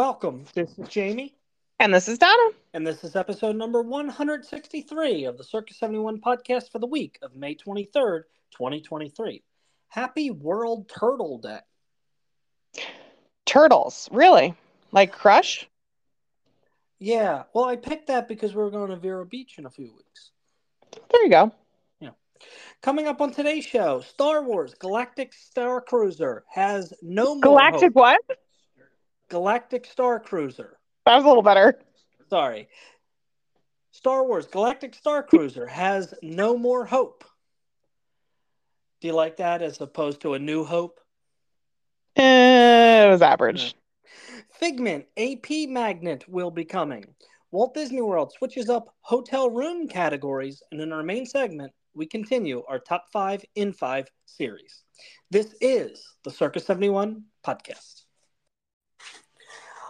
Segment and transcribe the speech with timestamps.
[0.00, 0.44] Welcome.
[0.52, 1.34] This is Jamie,
[1.80, 2.50] And this is Donna.
[2.74, 7.34] and this is episode number 163 of the Circus 71 podcast for the week of
[7.34, 9.42] May 23rd, 2023.
[9.88, 11.60] Happy World Turtle Day.
[13.46, 14.10] Turtles.
[14.12, 14.54] Really?
[14.92, 15.66] Like Crush?
[16.98, 19.94] Yeah, well, I picked that because we were going to Vero Beach in a few
[19.96, 20.30] weeks.
[21.10, 21.52] There you go.
[22.00, 22.10] Yeah.
[22.82, 27.94] Coming up on today's show, Star Wars Galactic Star Cruiser has no more Galactic hope.
[27.94, 28.20] what?
[29.28, 30.78] Galactic Star Cruiser.
[31.04, 31.80] That was a little better.
[32.28, 32.68] Sorry.
[33.90, 37.24] Star Wars Galactic Star Cruiser has no more hope.
[39.00, 41.00] Do you like that as opposed to a new hope?
[42.16, 43.74] Eh, it was average.
[44.52, 47.04] Figment AP Magnet will be coming.
[47.50, 52.62] Walt Disney World switches up hotel room categories, and in our main segment, we continue
[52.68, 54.82] our top five in five series.
[55.30, 57.95] This is the Circus 71 podcast.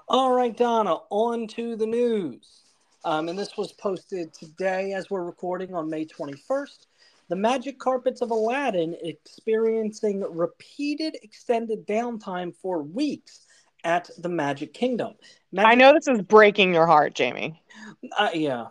[0.09, 2.63] All right, Donna, on to the news.
[3.05, 6.87] Um, and this was posted today as we're recording on May 21st.
[7.29, 13.47] The Magic Carpets of Aladdin experiencing repeated extended downtime for weeks
[13.83, 15.15] at the Magic Kingdom.
[15.51, 17.61] Magic I know this is breaking your heart, Jamie.
[18.17, 18.67] uh, yeah.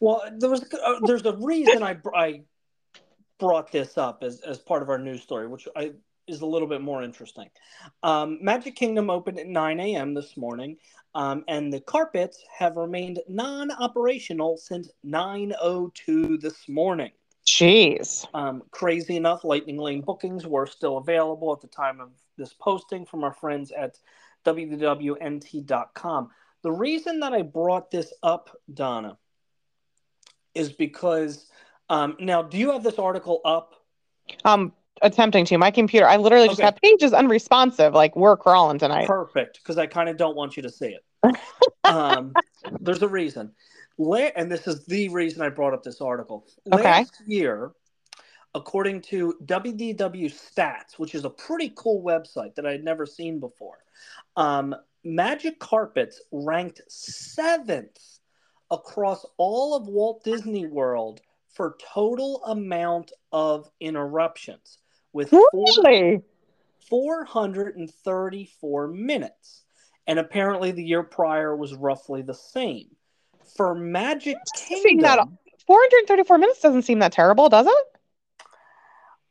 [0.00, 2.42] Well, there was uh, there's a reason I I
[3.38, 5.92] brought this up as as part of our news story, which I
[6.26, 7.50] is a little bit more interesting.
[8.02, 10.14] Um, Magic Kingdom opened at 9 a.m.
[10.14, 10.76] this morning,
[11.14, 17.12] um, and the carpets have remained non-operational since 9:02 this morning.
[17.46, 18.26] Jeez.
[18.34, 23.04] Um, crazy enough, Lightning Lane bookings were still available at the time of this posting
[23.04, 23.98] from our friends at
[24.44, 26.30] WDWNT.com.
[26.62, 29.18] The reason that I brought this up, Donna,
[30.54, 31.50] is because
[31.90, 33.74] um, now, do you have this article up?
[34.44, 34.72] Um,
[35.02, 35.58] attempting to.
[35.58, 36.66] My computer, I literally just Okay.
[36.66, 37.94] have pages unresponsive.
[37.94, 39.06] Like we're crawling tonight.
[39.06, 41.36] Perfect, because I kind of don't want you to see it.
[41.84, 42.32] um,
[42.80, 43.52] there's a reason.
[43.98, 46.46] La- and this is the reason I brought up this article.
[46.72, 46.82] Okay.
[46.82, 47.72] Last year,
[48.54, 53.40] according to WDW Stats, which is a pretty cool website that I had never seen
[53.40, 53.78] before,
[54.36, 54.74] um,
[55.04, 57.98] Magic Carpets ranked seventh
[58.70, 64.78] across all of Walt Disney World for total amount of interruptions,
[65.14, 66.20] with four, Really?
[66.90, 69.62] 434 minutes.
[70.06, 72.88] And apparently the year prior was roughly the same.
[73.56, 75.26] For Magic Kingdom, that
[75.66, 77.86] 434 minutes doesn't seem that terrible, does it?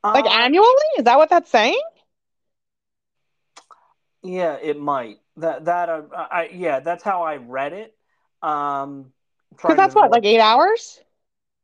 [0.03, 0.67] Like uh, annually?
[0.97, 1.79] Is that what that's saying?
[4.23, 5.17] yeah, it might.
[5.37, 7.95] That that uh, I yeah, that's how I read it.
[8.41, 9.11] Um,
[9.51, 10.99] Because that's what, like eight hours?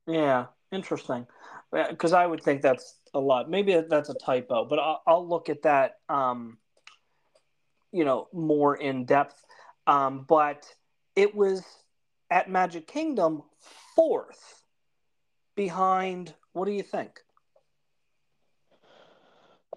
[0.08, 1.28] yeah, interesting.
[1.72, 3.50] Because I would think that's a lot.
[3.50, 5.98] Maybe that's a typo, but I'll, I'll look at that.
[6.10, 6.58] Um,
[7.92, 9.44] you know, more in depth.
[9.88, 10.66] Um, but
[11.16, 11.64] it was
[12.30, 13.44] at Magic Kingdom
[13.96, 14.64] fourth
[15.56, 16.34] behind.
[16.54, 17.20] What do you think?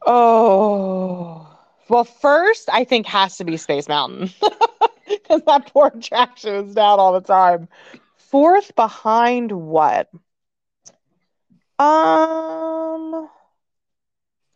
[0.07, 1.49] Oh.
[1.89, 4.31] Well, first, I think has to be Space Mountain.
[5.09, 7.69] Because that poor attraction is down all the time.
[8.17, 10.09] Fourth behind what?
[11.83, 13.29] Um,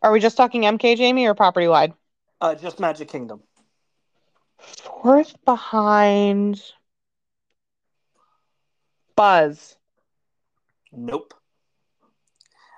[0.01, 1.93] are we just talking MK, Jamie, or property wide?
[2.39, 3.41] Uh, just Magic Kingdom.
[4.57, 6.61] Fourth behind
[9.17, 9.75] Buzz.
[10.93, 11.33] Nope.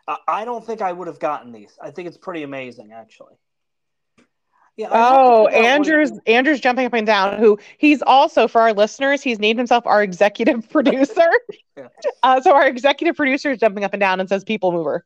[0.08, 1.78] I, I don't think I would have gotten these.
[1.80, 3.36] I think it's pretty amazing, actually.
[4.78, 4.88] Yeah.
[4.88, 7.38] I'd have to Oh, what it- Andrew's Andrew's jumping up and down.
[7.40, 11.30] Who he's also for our listeners, he's named himself our executive producer.
[11.78, 11.88] Yeah.
[12.24, 15.06] uh, so our executive producer is jumping up and down and says "people mover."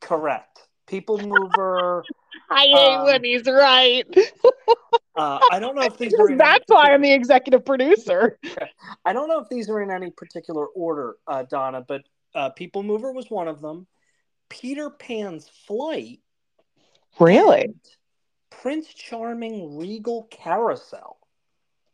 [0.00, 0.60] correct.
[0.86, 2.04] People Mover.
[2.50, 4.04] I hate Um, when he's right.
[5.16, 6.36] Uh, I don't know if these are.
[6.36, 8.36] That's why I'm the executive producer.
[9.04, 12.02] I don't know if these are in any particular order, uh, Donna, but
[12.34, 13.86] uh, People Mover was one of them.
[14.48, 16.18] Peter Pan's Flight.
[17.20, 17.62] Really?
[17.62, 17.74] and
[18.60, 21.18] Prince Charming Regal Carousel.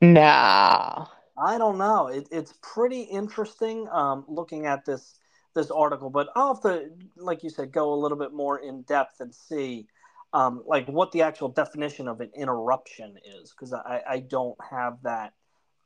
[0.01, 1.07] Nah.
[1.37, 2.09] I don't know.
[2.09, 5.15] It, it's pretty interesting um, looking at this
[5.55, 8.83] this article, but I'll have to, like you said, go a little bit more in
[8.83, 9.89] depth and see
[10.33, 15.03] um, like what the actual definition of an interruption is, because I, I don't have
[15.03, 15.33] that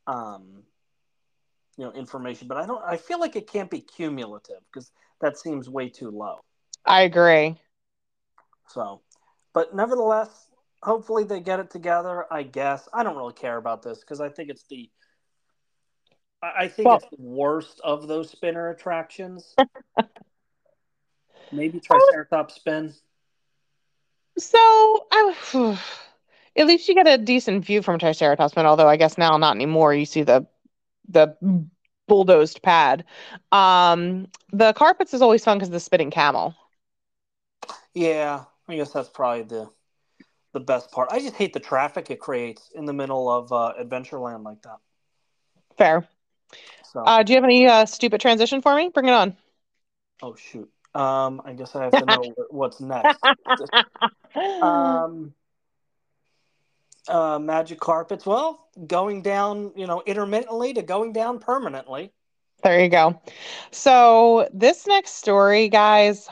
[0.07, 0.65] um,
[1.79, 2.49] you know information.
[2.49, 2.83] But I don't.
[2.85, 6.41] I feel like it can't be cumulative because that seems way too low.
[6.85, 7.59] I agree.
[8.69, 9.01] So,
[9.55, 10.49] but nevertheless,
[10.85, 12.27] hopefully they get it together.
[12.31, 14.91] I guess I don't really care about this because I think it's the
[16.43, 19.55] I think Well- it's the worst of those spinner attractions.
[21.53, 22.93] Maybe Triceratops spin.
[24.39, 24.59] So
[25.11, 25.35] I
[26.57, 29.57] At least you get a decent view from Triceratops, but although I guess now not
[29.57, 29.95] anymore.
[29.95, 30.47] You see the
[31.09, 31.37] the
[32.07, 33.05] bulldozed pad.
[33.51, 36.55] Um, the carpets is always fun because the spitting camel.
[37.95, 39.71] Yeah, I guess that's probably the
[40.55, 41.11] the best part.
[41.13, 44.79] I just hate the traffic it creates in the middle of uh, Adventureland like that.
[45.77, 46.09] Fair.
[46.93, 47.03] So.
[47.05, 48.89] Uh, do you have any uh, stupid transition for me?
[48.89, 49.37] Bring it on.
[50.23, 50.71] Oh shoot.
[50.95, 53.23] Um, I guess I have to know what's next.
[54.63, 55.35] um,
[57.09, 58.25] uh, magic carpets.
[58.25, 62.13] Well, going down, you know, intermittently to going down permanently.
[62.63, 63.21] There you go.
[63.73, 66.29] So this next story, guys,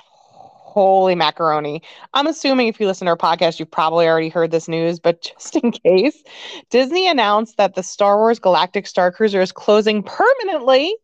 [0.73, 1.83] holy macaroni.
[2.15, 5.21] I'm assuming if you listen to our podcast, you've probably already heard this news, but
[5.39, 6.23] just in case,
[6.71, 10.97] Disney announced that the Star Wars Galactic Star Cruiser is closing permanently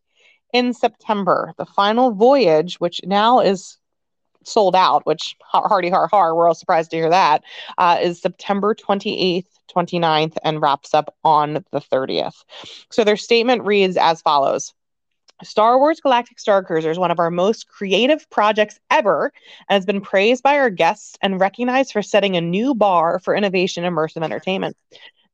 [0.53, 1.53] in September.
[1.57, 3.77] The final voyage, which now is
[4.43, 7.43] sold out, which hardy har har, we're all surprised to hear that,
[7.77, 12.43] uh, is September 28th, 29th, and wraps up on the 30th.
[12.89, 14.73] So their statement reads as follows.
[15.43, 19.31] Star Wars Galactic Star Cruiser is one of our most creative projects ever
[19.69, 23.35] and has been praised by our guests and recognized for setting a new bar for
[23.35, 24.75] innovation immersive entertainment.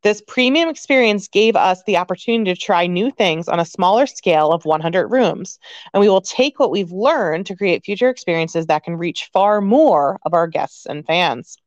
[0.04, 4.52] This premium experience gave us the opportunity to try new things on a smaller scale
[4.52, 5.58] of 100 rooms,
[5.94, 9.62] and we will take what we've learned to create future experiences that can reach far
[9.62, 11.58] more of our guests and fans.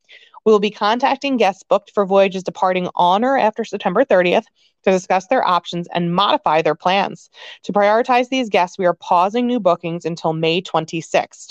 [0.49, 4.45] We will be contacting guests booked for voyages departing on or after September 30th
[4.85, 7.29] to discuss their options and modify their plans.
[7.65, 11.49] To prioritize these guests, we are pausing new bookings until May 26th.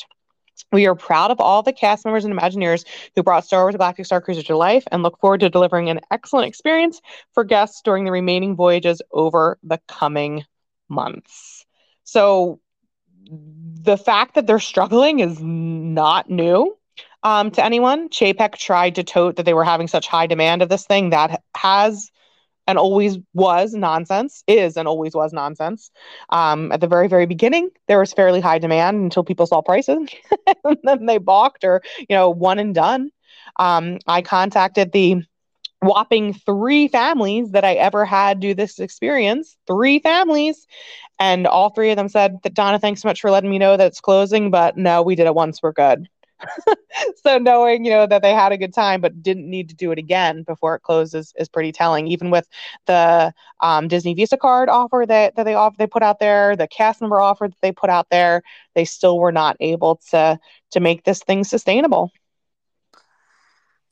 [0.71, 2.85] We are proud of all the cast members and Imagineers
[3.15, 5.99] who brought Star Wars Galactic Star Cruiser to life and look forward to delivering an
[6.09, 6.99] excellent experience
[7.35, 10.43] for guests during the remaining voyages over the coming
[10.89, 11.67] months.
[12.03, 12.61] So,
[13.29, 16.75] the fact that they're struggling is not new
[17.23, 18.09] um, to anyone.
[18.09, 21.41] Chapek tried to tote that they were having such high demand of this thing that
[21.55, 22.11] has
[22.67, 25.89] and always was nonsense, is and always was nonsense.
[26.29, 30.09] Um, at the very, very beginning, there was fairly high demand until people saw prices
[30.65, 33.11] and then they balked or, you know, one and done.
[33.55, 35.23] Um, I contacted the
[35.81, 40.67] whopping three families that I ever had do this experience, three families.
[41.19, 43.77] And all three of them said that Donna, thanks so much for letting me know
[43.77, 46.07] that it's closing, but no, we did it once, we're good.
[47.23, 49.91] so knowing you know that they had a good time but didn't need to do
[49.91, 52.07] it again before it closes is pretty telling.
[52.07, 52.47] Even with
[52.85, 56.67] the um, disney visa card offer that, that they off they put out there the
[56.67, 58.41] cast member offer that they put out there
[58.75, 60.39] they still were not able to
[60.71, 62.11] to make this thing sustainable.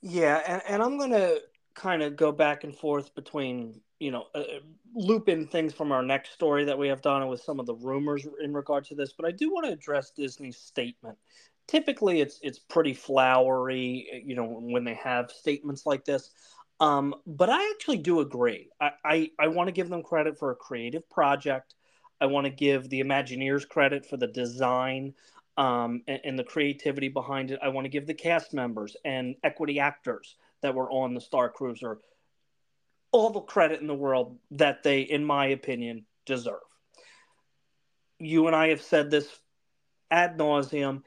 [0.02, 1.38] Yeah and, and i'm gonna
[1.74, 4.44] kind of go back and forth between you know uh,
[4.94, 7.76] loop in things from our next story that we have done with some of the
[7.76, 11.18] rumors in regard to this but i do want to address disney's statement
[11.68, 16.32] typically it's it's pretty flowery you know when they have statements like this.
[16.80, 18.70] Um, but i actually do agree.
[18.80, 21.76] I i, I want to give them credit for a creative project.
[22.22, 25.14] I want to give the imagineers credit for the design
[25.58, 27.60] um, and, and the creativity behind it.
[27.62, 31.50] I want to give the cast members and equity actors that were on the star
[31.50, 32.00] cruiser
[33.16, 36.60] all the credit in the world that they in my opinion deserve.
[38.20, 39.28] You and i have said this
[40.12, 41.04] ad nauseum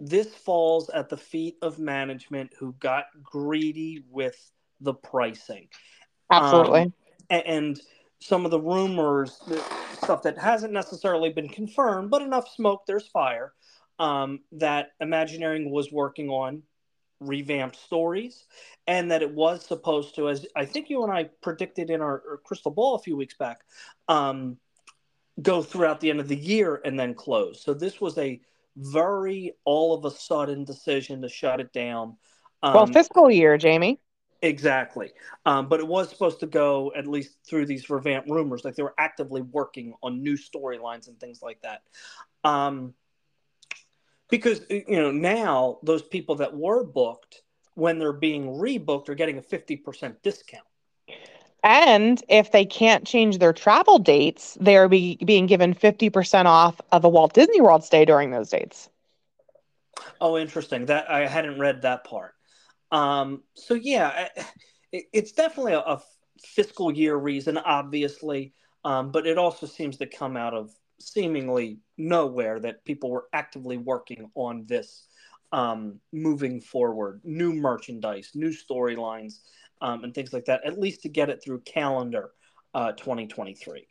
[0.00, 4.50] this falls at the feet of management who got greedy with
[4.80, 5.68] the pricing.
[6.30, 6.80] Absolutely.
[6.80, 6.92] Um,
[7.30, 7.80] and
[8.20, 9.40] some of the rumors,
[10.02, 13.52] stuff that hasn't necessarily been confirmed, but enough smoke, there's fire,
[13.98, 16.62] um, that Imagineering was working on
[17.20, 18.46] revamped stories
[18.86, 22.22] and that it was supposed to, as I think you and I predicted in our,
[22.30, 23.60] our crystal ball a few weeks back,
[24.08, 24.56] um,
[25.42, 27.62] go throughout the end of the year and then close.
[27.62, 28.40] So this was a
[28.76, 32.16] very all of a sudden decision to shut it down.
[32.62, 34.00] Um, well, fiscal year, Jamie.
[34.42, 35.10] Exactly.
[35.44, 38.82] Um, but it was supposed to go at least through these revamped rumors, like they
[38.82, 41.82] were actively working on new storylines and things like that.
[42.42, 42.94] Um,
[44.30, 47.42] because you know now those people that were booked
[47.74, 50.64] when they're being rebooked are getting a 50% discount
[51.62, 56.80] and if they can't change their travel dates, they are be, being given 50% off
[56.92, 58.88] of a Walt Disney World stay during those dates.
[60.20, 60.86] Oh, interesting.
[60.86, 62.34] That I hadn't read that part.
[62.90, 64.28] Um, so yeah,
[64.92, 66.02] it, it's definitely a, a,
[66.42, 68.54] fiscal year reason, obviously,
[68.86, 73.76] um, but it also seems to come out of seemingly nowhere that people were actively
[73.76, 75.06] working on this
[75.52, 79.40] um, moving forward, new merchandise, new storylines
[79.80, 82.30] um, and things like that, at least to get it through calendar
[82.74, 83.86] uh, 2023.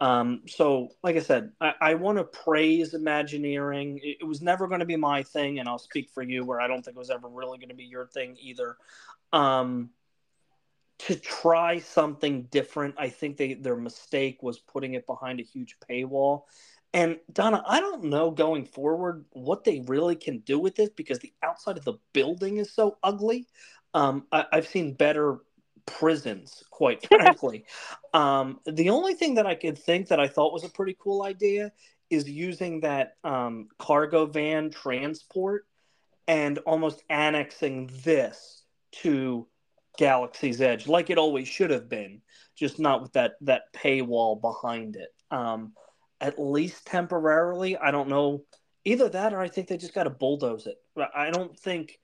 [0.00, 4.00] Um, so, like I said, I, I want to praise Imagineering.
[4.02, 6.60] It, it was never going to be my thing, and I'll speak for you, where
[6.60, 8.76] I don't think it was ever really going to be your thing either.
[9.32, 9.90] Um,
[11.06, 12.94] to try something different.
[12.96, 16.42] I think they their mistake was putting it behind a huge paywall.
[16.94, 21.18] And Donna, I don't know going forward what they really can do with this because
[21.18, 23.48] the outside of the building is so ugly.
[23.94, 25.38] Um, I, have seen better
[25.86, 27.64] prisons, quite frankly.
[28.14, 31.22] um, the only thing that I could think that I thought was a pretty cool
[31.22, 31.72] idea
[32.10, 35.66] is using that um, cargo van transport
[36.28, 39.46] and almost annexing this to
[39.98, 42.20] Galaxy's Edge, like it always should have been,
[42.54, 45.08] just not with that that paywall behind it.
[45.30, 45.72] Um,
[46.20, 48.44] at least temporarily, I don't know
[48.84, 50.76] either that or I think they just got to bulldoze it.
[51.14, 51.98] I don't think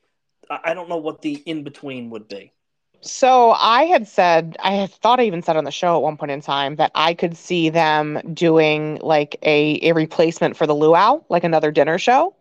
[0.50, 2.52] I don't know what the in between would be.
[3.00, 6.16] So I had said, I had thought I even said on the show at one
[6.16, 10.74] point in time that I could see them doing like a, a replacement for the
[10.74, 12.34] luau, like another dinner show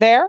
[0.00, 0.28] there.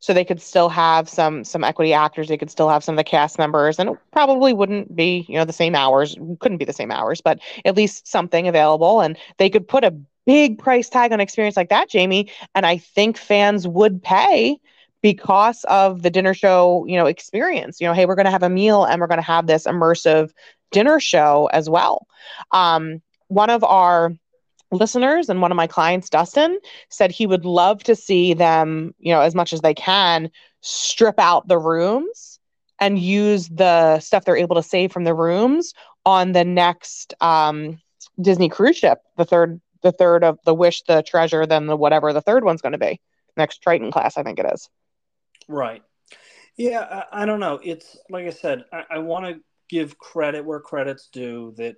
[0.00, 2.98] So they could still have some some equity actors, they could still have some of
[2.98, 6.64] the cast members, and it probably wouldn't be, you know, the same hours, couldn't be
[6.64, 9.00] the same hours, but at least something available.
[9.00, 9.90] And they could put a
[10.24, 12.30] big price tag on experience like that, Jamie.
[12.54, 14.60] And I think fans would pay
[15.02, 17.80] because of the dinner show, you know, experience.
[17.80, 19.64] You know, hey, we're going to have a meal and we're going to have this
[19.64, 20.30] immersive
[20.70, 22.06] dinner show as well.
[22.52, 24.12] Um, one of our
[24.70, 26.58] listeners and one of my clients, Dustin,
[26.90, 31.18] said he would love to see them, you know, as much as they can, strip
[31.18, 32.38] out the rooms
[32.80, 35.74] and use the stuff they're able to save from the rooms
[36.04, 37.80] on the next um,
[38.20, 42.12] Disney cruise ship, the third, the third of the Wish, the Treasure, then the whatever
[42.12, 43.00] the third one's going to be.
[43.36, 44.68] Next Triton class, I think it is.
[45.48, 45.82] Right.
[46.56, 47.58] Yeah, I, I don't know.
[47.62, 51.54] It's like I said, I, I want to give credit where credit's due.
[51.56, 51.76] That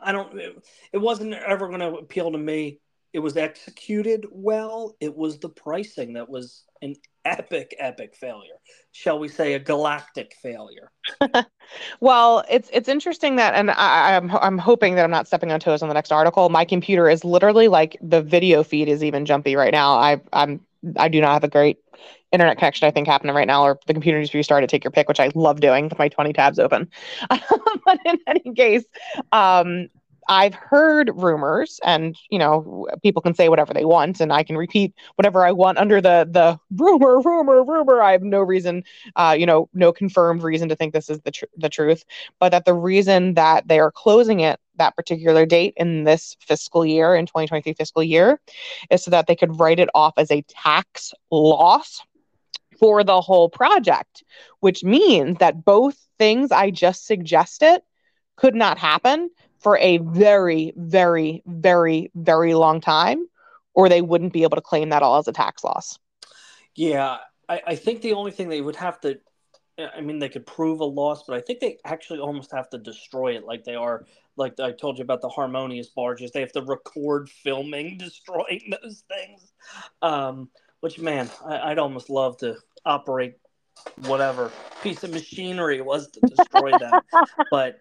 [0.00, 0.38] I don't.
[0.38, 0.56] It,
[0.92, 2.80] it wasn't ever going to appeal to me.
[3.12, 4.94] It was executed well.
[5.00, 8.54] It was the pricing that was an epic, epic failure.
[8.92, 10.90] Shall we say a galactic failure?
[12.00, 15.60] well, it's it's interesting that, and I, I'm I'm hoping that I'm not stepping on
[15.60, 16.48] toes on the next article.
[16.48, 19.92] My computer is literally like the video feed is even jumpy right now.
[19.94, 20.60] I I'm
[20.96, 21.78] I do not have a great
[22.32, 24.84] internet connection, I think, happening right now, or the computer needs to just restarted, take
[24.84, 26.88] your pick, which I love doing with my 20 tabs open.
[27.28, 28.84] but in any case,
[29.32, 29.88] um,
[30.28, 34.56] I've heard rumors, and you know, people can say whatever they want, and I can
[34.56, 38.02] repeat whatever I want under the the rumor, rumor, rumor.
[38.02, 38.84] I have no reason,
[39.16, 42.04] uh, you know, no confirmed reason to think this is the tr- the truth,
[42.38, 46.84] but that the reason that they are closing it that particular date in this fiscal
[46.84, 48.40] year, in 2023 fiscal year,
[48.90, 52.02] is so that they could write it off as a tax loss
[52.78, 54.22] for the whole project,
[54.60, 57.80] which means that both things I just suggested
[58.36, 63.26] could not happen for a very, very, very, very long time,
[63.74, 65.98] or they wouldn't be able to claim that all as a tax loss.
[66.74, 69.18] Yeah, I, I think the only thing they would have to,
[69.78, 72.78] I mean, they could prove a loss, but I think they actually almost have to
[72.78, 76.30] destroy it, like they are, like I told you about the harmonious barges.
[76.30, 79.52] They have to record filming destroying those things.
[80.02, 80.50] Um,
[80.80, 83.34] which man, I, would almost love to operate
[84.06, 84.50] whatever
[84.82, 87.00] piece of machinery it was to destroy them.
[87.50, 87.80] but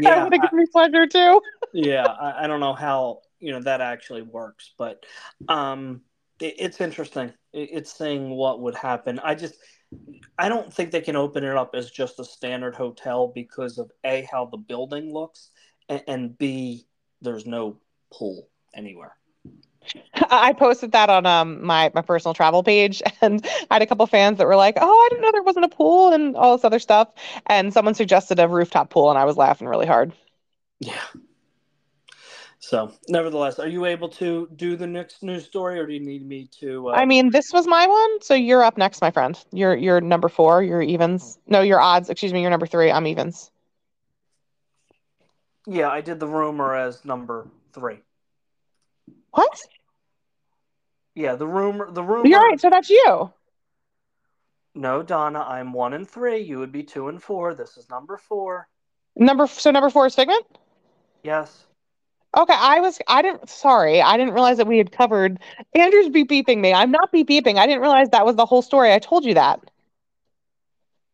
[0.00, 1.40] yeah, that would give me pleasure too.
[1.72, 5.04] yeah, I, I, don't know how you know that actually works, but
[5.48, 6.02] um,
[6.40, 7.32] it, it's interesting.
[7.52, 9.18] It, it's saying what would happen.
[9.18, 9.56] I just
[10.38, 13.90] I don't think they can open it up as just a standard hotel because of
[14.04, 15.50] a how the building looks
[15.88, 16.86] and, and b
[17.22, 17.78] there's no
[18.12, 19.16] pool anywhere.
[20.30, 24.06] I posted that on um my my personal travel page, and I had a couple
[24.06, 26.64] fans that were like, "Oh, I didn't know there wasn't a pool and all this
[26.64, 27.08] other stuff."
[27.46, 30.12] And someone suggested a rooftop pool, and I was laughing really hard.
[30.80, 31.00] Yeah.
[32.58, 36.26] So, nevertheless, are you able to do the next news story, or do you need
[36.26, 36.88] me to?
[36.88, 36.92] Uh...
[36.94, 39.38] I mean, this was my one, so you're up next, my friend.
[39.52, 40.62] You're you're number four.
[40.62, 41.38] You're evens.
[41.46, 42.10] No, you're odds.
[42.10, 42.40] Excuse me.
[42.40, 42.90] You're number three.
[42.90, 43.50] I'm evens.
[45.66, 47.98] Yeah, I did the rumor as number three.
[49.30, 49.60] What?
[51.16, 51.90] Yeah, the rumor.
[51.90, 52.28] The rumor.
[52.28, 52.60] You're right.
[52.60, 53.32] So that's you.
[54.74, 56.38] No, Donna, I'm one and three.
[56.38, 57.54] You would be two and four.
[57.54, 58.68] This is number four.
[59.16, 60.44] Number so number four is Figment.
[61.22, 61.64] Yes.
[62.36, 65.40] Okay, I was I didn't sorry, I didn't realize that we had covered
[65.74, 66.74] Andrew's beep beeping me.
[66.74, 67.56] I'm not beep beeping.
[67.56, 68.92] I didn't realize that was the whole story.
[68.92, 69.60] I told you that.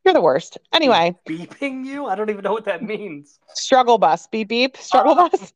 [0.05, 0.59] You're the worst.
[0.73, 1.15] Anyway.
[1.29, 2.07] Beeping you?
[2.07, 3.39] I don't even know what that means.
[3.55, 4.27] Struggle bus.
[4.27, 4.77] Beep beep.
[4.77, 5.53] Struggle uh, bus.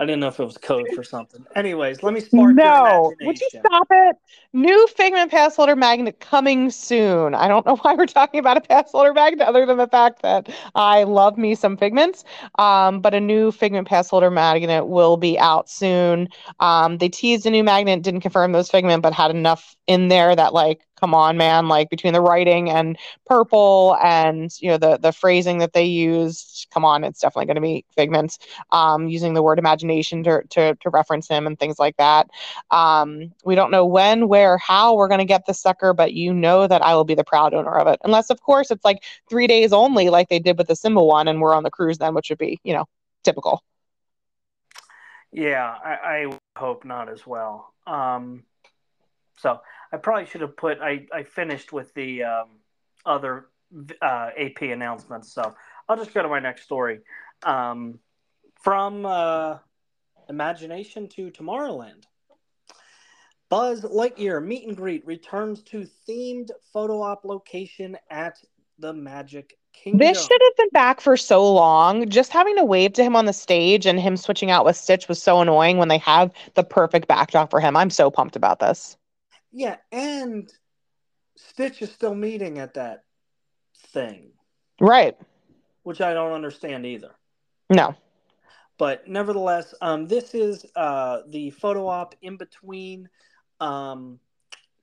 [0.00, 1.44] I didn't know if it was code for something.
[1.54, 3.12] Anyways, let me spark no.
[3.20, 4.16] Would you stop it?
[4.54, 7.34] New Figment pass holder magnet coming soon.
[7.34, 10.22] I don't know why we're talking about a pass holder magnet other than the fact
[10.22, 12.24] that I love me some Figments.
[12.58, 16.28] Um, but a new Figment pass holder magnet will be out soon.
[16.60, 20.36] Um, they teased a new magnet, didn't confirm those Figment, but had enough in there
[20.36, 24.96] that like come on man like between the writing and purple and you know the
[24.98, 28.38] the phrasing that they used come on it's definitely going to be figments
[28.70, 32.28] um, using the word imagination to, to, to reference him and things like that.
[32.70, 36.32] Um, we don't know when where how we're going to get the sucker but you
[36.32, 37.98] know that i will be the proud owner of it.
[38.04, 41.26] Unless of course it's like three days only like they did with the symbol one
[41.26, 42.84] and we're on the cruise then which would be you know
[43.24, 43.64] typical.
[45.32, 47.72] Yeah i, I hope not as well.
[47.86, 48.44] Um,
[49.40, 49.60] so
[49.92, 50.80] I probably should have put.
[50.80, 52.48] I I finished with the um,
[53.04, 53.46] other
[54.00, 55.54] uh, AP announcements, so
[55.88, 57.00] I'll just go to my next story.
[57.42, 57.98] Um,
[58.62, 59.58] from uh,
[60.28, 62.04] Imagination to Tomorrowland.
[63.48, 68.38] Buzz Lightyear meet and greet returns to themed photo op location at
[68.78, 69.98] the Magic Kingdom.
[69.98, 72.08] This should have been back for so long.
[72.08, 75.08] Just having to wave to him on the stage and him switching out with Stitch
[75.08, 77.76] was so annoying when they have the perfect backdrop for him.
[77.76, 78.96] I'm so pumped about this.
[79.52, 80.50] Yeah, and
[81.36, 83.04] Stitch is still meeting at that
[83.88, 84.30] thing.
[84.80, 85.16] Right.
[85.82, 87.12] Which I don't understand either.
[87.68, 87.94] No.
[88.78, 93.08] But nevertheless, um, this is uh, the photo op in between
[93.60, 94.18] um,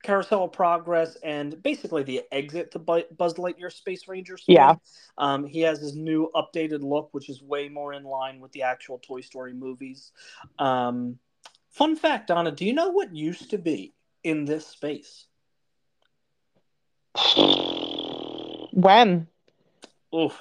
[0.02, 4.36] Carousel of Progress and basically the exit to Buzz Lightyear Space Ranger.
[4.36, 4.54] Space.
[4.54, 4.74] Yeah.
[5.16, 8.62] Um, he has his new updated look, which is way more in line with the
[8.62, 10.12] actual Toy Story movies.
[10.58, 11.18] Um,
[11.70, 13.94] fun fact, Donna, do you know what used to be
[14.28, 15.26] in this space?
[18.72, 19.26] When?
[20.14, 20.38] Oof.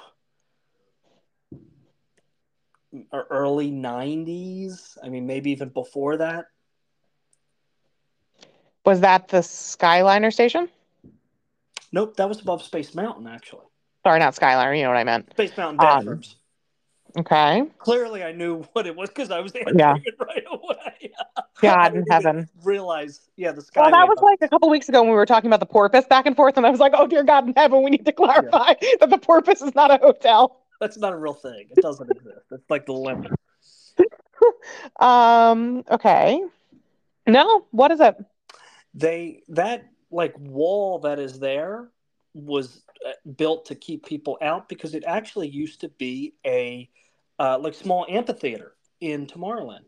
[3.12, 4.98] Early 90s.
[5.04, 6.46] I mean, maybe even before that.
[8.86, 10.70] Was that the Skyliner station?
[11.92, 13.66] Nope, that was above Space Mountain, actually.
[14.06, 14.78] Sorry, not Skyliner.
[14.78, 15.32] You know what I meant.
[15.32, 16.36] Space Mountain bathrooms.
[16.36, 16.37] Um,
[17.18, 17.64] okay.
[17.80, 19.96] Clearly, I knew what it was because I was answering yeah.
[20.04, 21.14] it right away.
[21.62, 22.48] God in heaven.
[22.64, 23.82] Realize, yeah, the sky.
[23.82, 26.06] Well, that was like a couple weeks ago when we were talking about the porpoise
[26.06, 28.12] back and forth, and I was like, "Oh dear God in heaven, we need to
[28.12, 28.90] clarify yeah.
[29.00, 31.68] that the porpoise is not a hotel." That's not a real thing.
[31.76, 32.46] It doesn't exist.
[32.52, 33.32] It's like the limit.
[35.00, 35.84] um.
[35.90, 36.42] Okay.
[37.26, 37.66] No.
[37.72, 38.16] What is it?
[38.94, 41.90] They that like wall that is there
[42.34, 46.90] was uh, built to keep people out because it actually used to be a
[47.40, 49.86] uh, like small amphitheater in Tomorrowland.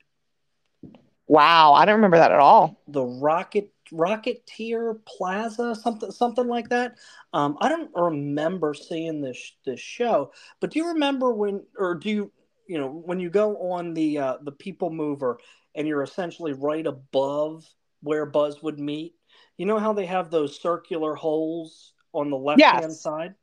[1.28, 2.82] Wow, I don't remember that at all.
[2.88, 6.98] The Rocket Rocketeer Plaza, something something like that.
[7.34, 12.10] Um, I don't remember seeing this this show, but do you remember when, or do
[12.10, 12.32] you,
[12.68, 15.40] you know, when you go on the uh, the People Mover
[15.76, 17.64] and you're essentially right above
[18.02, 19.14] where Buzz would meet?
[19.58, 23.02] You know how they have those circular holes on the left hand yes.
[23.02, 23.36] side,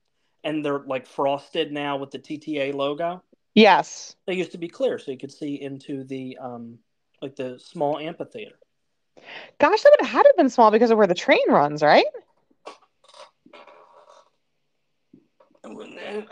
[0.43, 3.23] and they're like frosted now with the TTA logo.
[3.57, 6.79] Yes, they used to be clear, so you could see into the um,
[7.23, 8.57] like the small amphitheater.
[9.59, 11.83] Gosh, that would have had to have been small because of where the train runs,
[11.83, 12.05] right?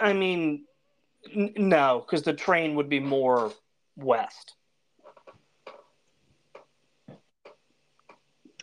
[0.00, 0.64] I mean,
[1.34, 3.52] n- no, because the train would be more
[3.96, 4.54] west.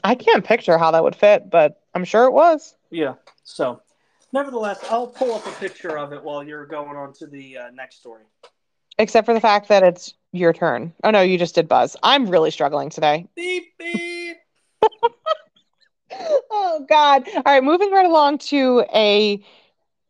[0.04, 2.76] I can't picture how that would fit, but I'm sure it was.
[2.91, 3.15] Yeah.
[3.43, 3.82] So,
[4.34, 7.70] nevertheless, I'll pull up a picture of it while you're going on to the uh,
[7.72, 8.24] next story.
[8.98, 10.94] Except for the fact that it's your turn.
[11.04, 11.96] Oh no, you just did Buzz.
[12.04, 13.28] I'm really struggling today.
[13.36, 14.38] Beep beep.
[16.52, 17.28] oh God!
[17.34, 19.44] All right, moving right along to a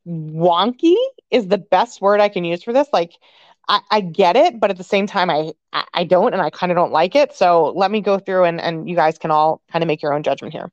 [0.07, 0.95] wonky
[1.29, 2.87] is the best word I can use for this.
[2.91, 3.13] Like,
[3.67, 6.49] I, I get it, but at the same time, I I, I don't, and I
[6.49, 7.33] kind of don't like it.
[7.33, 10.13] So let me go through, and and you guys can all kind of make your
[10.13, 10.71] own judgment here.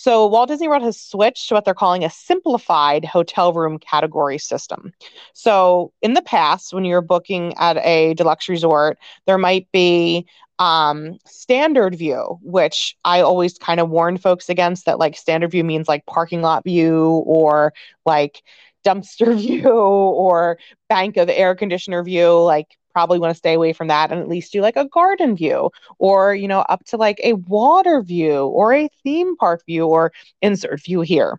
[0.00, 4.38] So Walt Disney World has switched to what they're calling a simplified hotel room category
[4.38, 4.94] system.
[5.34, 10.26] So in the past, when you're booking at a deluxe resort, there might be
[10.58, 15.64] um, standard view, which I always kind of warn folks against that like standard view
[15.64, 17.74] means like parking lot view or
[18.06, 18.42] like
[18.86, 20.56] dumpster view or
[20.88, 22.40] bank of air conditioner view.
[22.40, 25.36] Like probably want to stay away from that and at least do like a garden
[25.36, 29.86] view or you know up to like a water view or a theme park view
[29.86, 31.38] or insert view here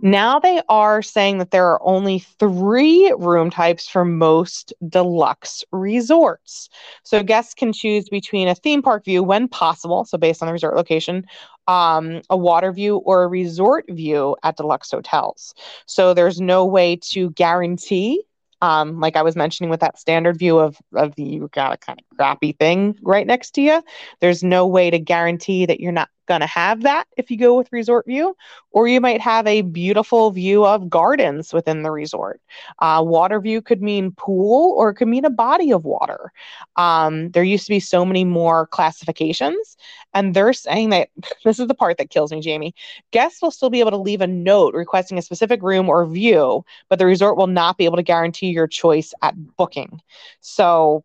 [0.00, 6.70] now they are saying that there are only three room types for most deluxe resorts.
[7.02, 10.52] So guests can choose between a theme park view when possible, so based on the
[10.52, 11.26] resort location,
[11.68, 15.54] um, a water view, or a resort view at deluxe hotels.
[15.86, 18.24] So there's no way to guarantee
[18.62, 21.76] um, like I was mentioning with that standard view of of the you got a
[21.76, 23.82] kind of crappy thing right next to you.
[24.20, 27.56] There's no way to guarantee that you're not going to have that if you go
[27.56, 28.34] with resort view,
[28.70, 32.40] or you might have a beautiful view of gardens within the resort.
[32.78, 36.32] Uh, water view could mean pool or it could mean a body of water.
[36.76, 39.76] Um, there used to be so many more classifications,
[40.14, 41.10] and they're saying that
[41.44, 42.74] this is the part that kills me, Jamie.
[43.10, 46.64] Guests will still be able to leave a note requesting a specific room or view,
[46.88, 50.00] but the resort will not be able to guarantee your choice at booking.
[50.40, 51.04] So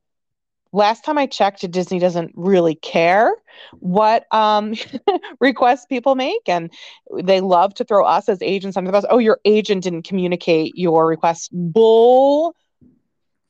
[0.77, 3.33] last time I checked, Disney doesn't really care
[3.79, 4.75] what um,
[5.39, 6.71] requests people make, and
[7.21, 9.05] they love to throw us as agents under the bus.
[9.09, 11.49] Oh, your agent didn't communicate your request.
[11.51, 12.55] Bull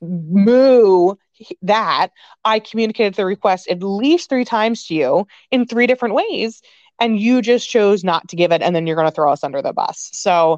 [0.02, 1.16] moo
[1.62, 2.10] that
[2.46, 6.62] I communicated the request at least three times to you in three different ways,
[7.00, 9.44] and you just chose not to give it, and then you're going to throw us
[9.44, 10.10] under the bus.
[10.13, 10.58] So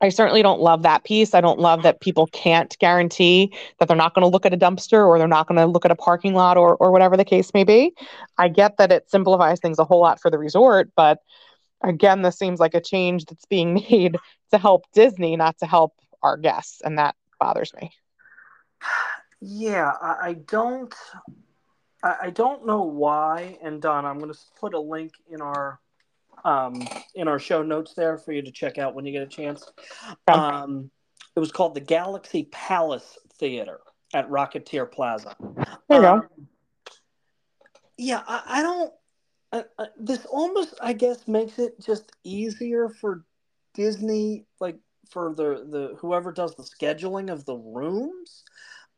[0.00, 1.34] I certainly don't love that piece.
[1.34, 4.56] I don't love that people can't guarantee that they're not going to look at a
[4.56, 7.24] dumpster or they're not going to look at a parking lot or, or whatever the
[7.24, 7.92] case may be.
[8.38, 11.18] I get that it simplifies things a whole lot for the resort, but
[11.82, 14.16] again, this seems like a change that's being made
[14.52, 16.80] to help Disney, not to help our guests.
[16.84, 17.90] And that bothers me.
[19.40, 20.94] Yeah, I, I don't.
[22.02, 23.58] I, I don't know why.
[23.62, 25.80] And Don, I'm going to put a link in our
[26.44, 29.26] um, in our show notes there for you to check out when you get a
[29.26, 29.64] chance.
[30.26, 30.90] Um,
[31.36, 33.80] it was called the Galaxy Palace Theater
[34.14, 35.36] at Rockettower Plaza.
[35.88, 36.28] There you um, go.
[37.96, 38.92] Yeah, I, I don't.
[39.50, 43.24] Uh, uh, this almost, I guess, makes it just easier for
[43.74, 48.44] Disney, like for the the whoever does the scheduling of the rooms,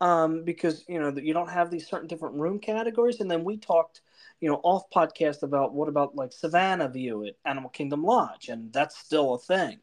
[0.01, 3.21] um, because you know that you don't have these certain different room categories.
[3.21, 4.01] And then we talked
[4.41, 8.73] you know off podcast about what about like Savannah View at Animal Kingdom Lodge, and
[8.73, 9.79] that's still a thing.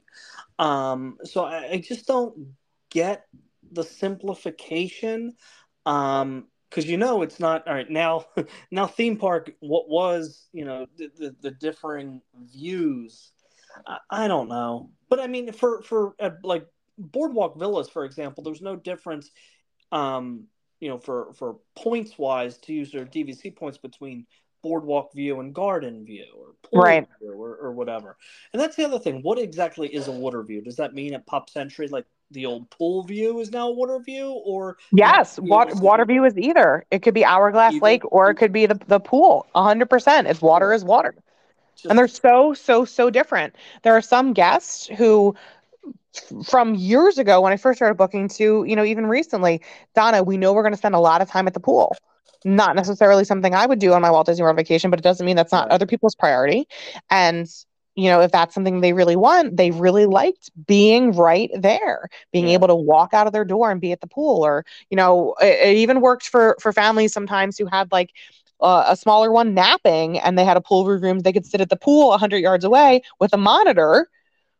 [0.59, 2.55] Um, so I, I just don't
[2.89, 3.25] get
[3.71, 5.35] the simplification.
[5.85, 8.25] Um, because you know it's not all right now
[8.71, 12.21] now theme park what was you know the, the, the differing
[12.53, 13.31] views
[13.85, 16.65] I, I, don't know but i mean for for uh, like
[16.97, 19.31] boardwalk villas for example there's no difference
[19.93, 20.47] um
[20.79, 24.25] you know for for points wise to use their dvc points between
[24.61, 26.25] boardwalk view and garden view
[26.71, 27.07] or right.
[27.19, 28.17] view or, or whatever.
[28.53, 29.21] And that's the other thing.
[29.21, 30.61] What exactly is a water view?
[30.61, 33.99] Does that mean at pop century like the old pool view is now a water
[33.99, 36.85] view or yes water, water view is either.
[36.91, 37.83] It could be hourglass either.
[37.83, 39.45] lake or it could be the, the pool.
[39.55, 41.15] 100% it's water is water.
[41.75, 43.55] Just, and they're so so so different.
[43.83, 45.35] There are some guests who
[46.43, 49.61] from years ago when i first started booking to you know even recently
[49.93, 51.95] donna we know we're going to spend a lot of time at the pool
[52.45, 55.25] not necessarily something I would do on my Walt Disney World vacation, but it doesn't
[55.25, 56.67] mean that's not other people's priority.
[57.09, 57.47] And
[57.97, 62.47] you know, if that's something they really want, they really liked being right there, being
[62.47, 62.53] yeah.
[62.53, 64.45] able to walk out of their door and be at the pool.
[64.45, 68.11] Or, you know, it, it even worked for for families sometimes who had like
[68.61, 71.19] uh, a smaller one napping and they had a pool room.
[71.19, 74.07] They could sit at the pool 100 yards away with a monitor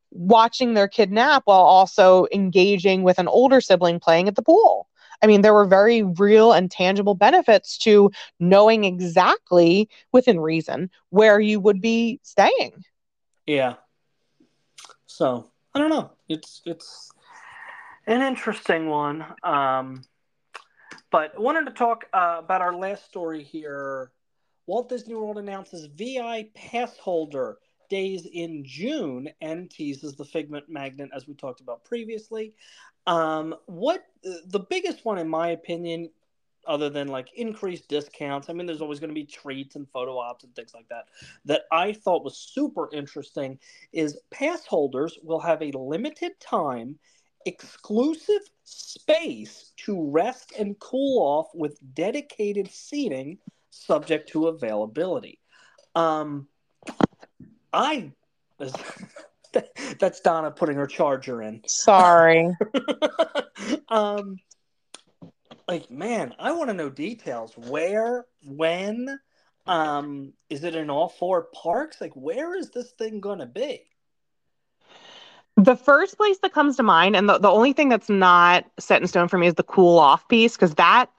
[0.10, 4.88] watching their kid nap while also engaging with an older sibling playing at the pool.
[5.22, 11.40] I mean, there were very real and tangible benefits to knowing exactly within reason where
[11.40, 12.84] you would be staying.
[13.46, 13.76] Yeah.
[15.08, 16.12] So I don't know.
[16.30, 17.10] It's it's
[18.06, 19.26] an interesting one.
[19.44, 20.04] Um,
[21.12, 24.12] but I wanted to talk uh, about our last story here.
[24.66, 27.58] Walt Disney World announces VI pass holder
[27.90, 32.54] days in June and teases the Figment Magnet as we talked about previously.
[33.08, 36.10] Um, what the biggest one, in my opinion,
[36.68, 40.20] other than like increased discounts, I mean, there's always going to be treats and photo
[40.20, 41.06] ops and things like that,
[41.46, 43.58] that I thought was super interesting
[43.94, 47.00] is pass holders will have a limited time
[47.46, 53.38] exclusive space to rest and cool off with dedicated seating
[53.70, 55.40] subject to availability.
[55.96, 56.50] Um,
[57.72, 58.12] I
[60.00, 61.62] That's Donna putting her charger in.
[61.66, 62.52] Sorry.
[63.90, 64.38] um,
[65.68, 67.54] like man, I want to know details.
[67.58, 69.20] Where, when,
[69.66, 72.00] um, is it in all four parks?
[72.00, 73.84] Like, where is this thing going to be?
[75.58, 79.02] The first place that comes to mind, and the, the only thing that's not set
[79.02, 81.10] in stone for me is the cool off piece, because that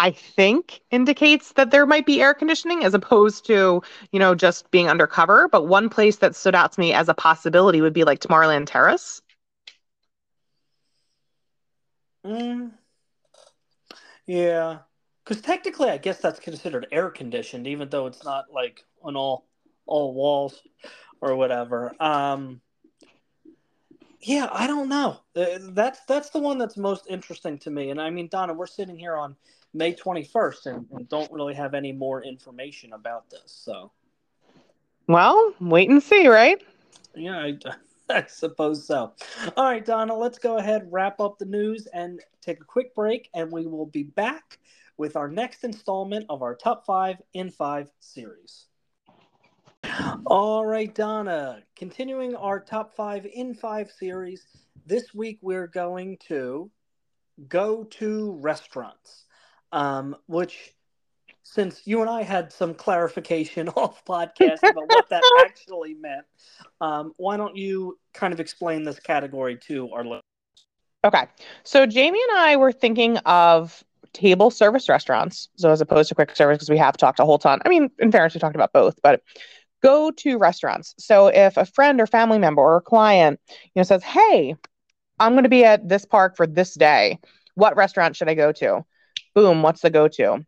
[0.00, 3.82] I think indicates that there might be air conditioning as opposed to,
[4.12, 5.46] you know, just being undercover.
[5.46, 8.64] But one place that stood out to me as a possibility would be like Tomorrowland
[8.64, 9.20] Terrace.
[12.24, 12.72] Mm.
[14.26, 14.78] Yeah.
[15.22, 19.46] Because technically, I guess that's considered air conditioned, even though it's not like on all
[19.84, 20.62] all walls
[21.20, 21.94] or whatever.
[22.00, 22.62] Um,
[24.22, 25.20] yeah, I don't know.
[25.36, 27.90] Uh, that's that's the one that's most interesting to me.
[27.90, 29.36] And I mean, Donna, we're sitting here on
[29.72, 33.42] May 21st and, and don't really have any more information about this.
[33.46, 33.92] So,
[35.06, 36.60] Well, wait and see, right?
[37.14, 37.58] Yeah, I,
[38.10, 39.12] I suppose so.
[39.56, 43.30] All right, Donna, let's go ahead, wrap up the news, and take a quick break,
[43.34, 44.58] and we will be back
[44.96, 48.66] with our next installment of our Top 5 in 5 series.
[50.26, 54.44] All right, Donna, continuing our Top 5 in 5 series,
[54.86, 56.70] this week we're going to
[57.48, 59.24] go to restaurants,
[59.72, 60.74] um, which
[61.42, 66.26] since you and I had some clarification off podcast about what that actually meant,
[66.80, 70.22] um, why don't you kind of explain this category to our listeners?
[71.04, 71.24] Okay.
[71.64, 75.48] So Jamie and I were thinking of table service restaurants.
[75.56, 77.60] So as opposed to quick service, because we have talked a whole ton.
[77.64, 79.22] I mean, in fairness, we talked about both, but
[79.82, 80.94] go to restaurants.
[80.98, 84.56] So if a friend or family member or a client, you know, says, Hey,
[85.18, 87.18] I'm going to be at this park for this day.
[87.54, 88.84] What restaurant should I go to?
[89.34, 90.44] Boom, what's the go to?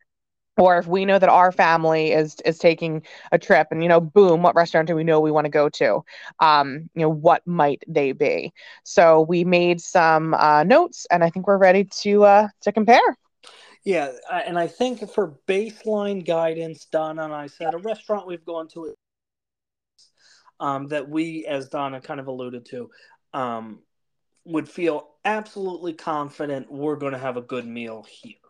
[0.59, 4.01] or if we know that our family is is taking a trip and you know
[4.01, 6.05] boom what restaurant do we know we want to go to?
[6.40, 8.53] Um you know what might they be?
[8.85, 13.16] So we made some uh, notes and i think we're ready to uh to compare.
[13.85, 18.68] Yeah and i think for baseline guidance donna and i said a restaurant we've gone
[18.68, 18.95] to
[20.61, 22.90] um that we as donna kind of alluded to
[23.35, 23.81] um
[24.45, 28.42] would feel absolutely confident we're going to have a good meal here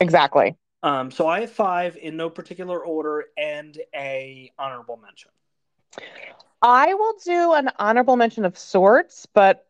[0.00, 5.30] exactly um, so I have five in no particular order and a honorable mention.
[6.60, 9.66] I will do an honorable mention of sorts, but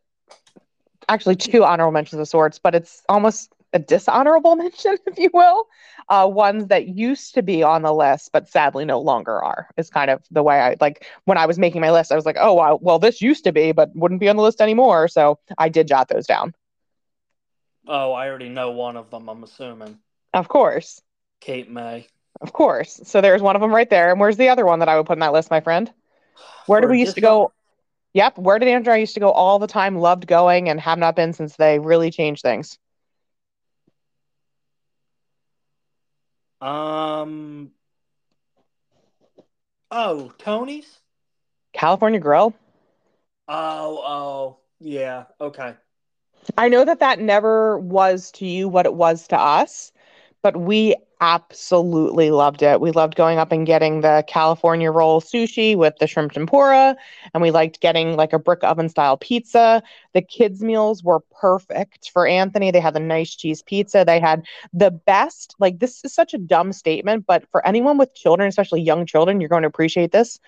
[1.09, 5.69] actually two honorable mentions of sorts, but it's almost a dishonorable mention, if you will.
[6.09, 9.91] Uh, ones that used to be on the list, but sadly no longer are, is
[9.91, 12.11] kind of the way I like when I was making my list.
[12.11, 14.43] I was like, oh, well, well, this used to be, but wouldn't be on the
[14.43, 15.07] list anymore.
[15.07, 16.55] So I did jot those down.
[17.87, 20.01] Oh, I already know one of them, I'm assuming.
[20.35, 21.01] Of course.
[21.41, 22.09] Cape May.
[22.41, 23.01] Of course.
[23.05, 24.11] So there's one of them right there.
[24.11, 25.91] And where's the other one that I would put in that list, my friend?
[26.67, 27.53] Where did we used to go?
[28.13, 28.39] Yep.
[28.39, 31.17] Where did Andrew I used to go all the time, loved going, and have not
[31.17, 32.79] been since they really changed things?
[36.61, 37.71] Um.
[39.91, 40.99] Oh, Tony's?
[41.73, 42.55] California Grill?
[43.47, 45.25] Oh, oh, yeah.
[45.41, 45.75] Okay.
[46.57, 49.93] I know that that never was to you what it was to us,
[50.45, 52.79] but we absolutely loved it.
[52.79, 56.95] We loved going up and getting the California roll sushi with the shrimp tempura,
[57.33, 59.83] and we liked getting like a brick oven style pizza.
[60.13, 62.71] The kids' meals were perfect for Anthony.
[62.71, 64.05] They had the nice cheese pizza.
[64.07, 68.15] They had the best, like, this is such a dumb statement, but for anyone with
[68.15, 70.39] children, especially young children, you're going to appreciate this.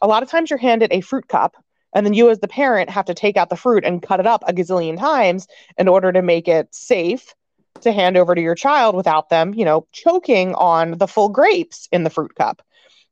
[0.00, 1.56] A lot of times you're handed a fruit cup
[1.92, 4.28] and then you as the parent have to take out the fruit and cut it
[4.28, 7.34] up a gazillion times in order to make it safe
[7.82, 11.88] to hand over to your child without them, you know, choking on the full grapes
[11.92, 12.62] in the fruit cup.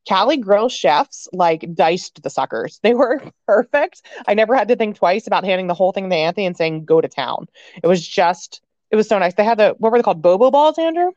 [0.07, 2.81] Cali Grill chefs like diced the suckers.
[2.83, 4.03] They were perfect.
[4.27, 6.87] I never had to think twice about handing the whole thing to Anthony and saying,
[6.87, 7.49] go to town.
[7.83, 9.35] It was just, it was so nice.
[9.35, 10.23] They had the, what were they called?
[10.23, 11.13] Bobo balls, Andrew?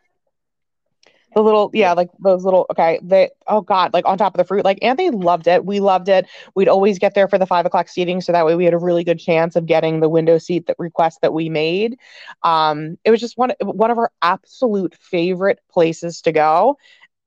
[1.33, 4.43] The little yeah like those little okay they oh god like on top of the
[4.43, 5.65] fruit like anthony loved it.
[5.65, 6.27] We loved it.
[6.55, 8.77] We'd always get there for the five o'clock seating so that way we had a
[8.77, 11.97] really good chance of getting the window seat that request that we made.
[12.43, 16.77] Um it was just one one of our absolute favorite places to go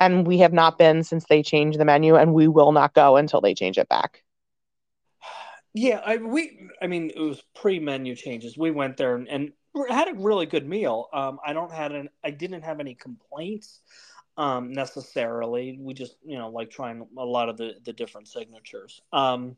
[0.01, 3.17] and we have not been since they changed the menu and we will not go
[3.17, 4.23] until they change it back.
[5.77, 8.57] Yeah i we i mean it was pre-menu changes.
[8.57, 9.53] We went there and, and
[9.89, 11.09] had a really good meal.
[11.13, 13.81] Um, I don't had an I didn't have any complaints
[14.37, 15.79] um, necessarily.
[15.81, 19.01] We just you know like trying a lot of the the different signatures.
[19.13, 19.57] Um,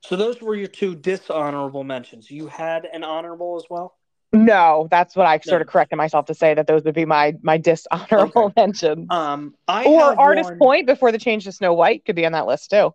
[0.00, 2.30] so those were your two dishonorable mentions.
[2.30, 3.96] You had an honorable as well.
[4.34, 7.36] No, that's what I sort of corrected myself to say that those would be my
[7.42, 8.54] my dishonorable okay.
[8.60, 9.06] mentions.
[9.10, 10.58] Um, I or Artist one...
[10.58, 12.94] Point before the change to Snow White could be on that list too.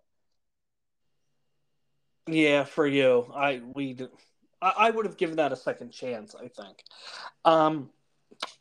[2.26, 3.96] Yeah, for you, I we
[4.62, 6.34] I, I would have given that a second chance.
[6.34, 6.84] I think.
[7.44, 7.90] Um,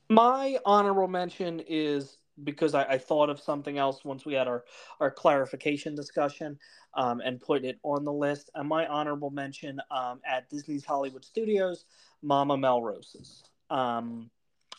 [0.10, 4.64] my honorable mention is because I, I, thought of something else once we had our,
[5.00, 6.58] our clarification discussion
[6.94, 8.50] um, and put it on the list.
[8.56, 11.86] And my honorable mention um, at Disney's Hollywood Studios,
[12.22, 13.44] Mama Melrose's.
[13.70, 14.30] Um,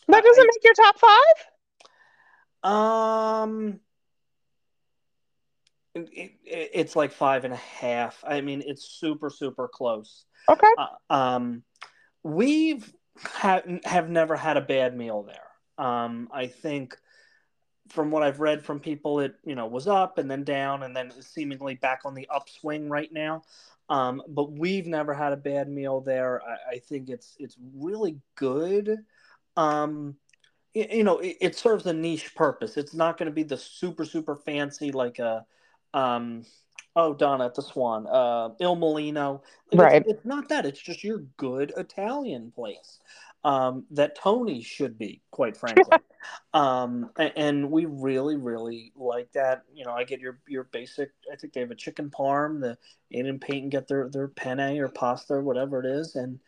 [0.07, 0.95] that doesn't I, make your top
[2.63, 2.71] five?
[3.43, 3.79] Um,
[5.95, 6.09] it,
[6.45, 8.23] it, it's like five and a half.
[8.27, 10.25] I mean, it's super, super close.
[10.49, 10.67] Okay.
[10.77, 11.63] Uh, um,
[12.23, 15.85] we've ha- have never had a bad meal there.
[15.85, 16.97] Um, I think
[17.89, 20.95] from what I've read from people, it you know was up and then down and
[20.95, 23.43] then seemingly back on the upswing right now.
[23.89, 26.41] Um, but we've never had a bad meal there.
[26.43, 28.99] I, I think it's it's really good.
[29.57, 30.15] Um,
[30.73, 32.77] you, you know, it, it, serves a niche purpose.
[32.77, 35.45] It's not going to be the super super fancy like a
[35.93, 36.43] um,
[36.95, 39.41] oh Donna at the Swan, uh, Il Mulino.
[39.73, 40.01] Right.
[40.01, 40.65] It's, it's not that.
[40.65, 42.99] It's just your good Italian place
[43.43, 45.97] um, that Tony should be, quite frankly.
[46.53, 49.63] um, and, and, we really, really like that.
[49.73, 51.11] You know, I get your your basic.
[51.31, 52.61] I think they have a chicken parm.
[52.61, 52.77] The
[53.15, 56.39] Aiden and Peyton get their their penne or pasta or whatever it is, and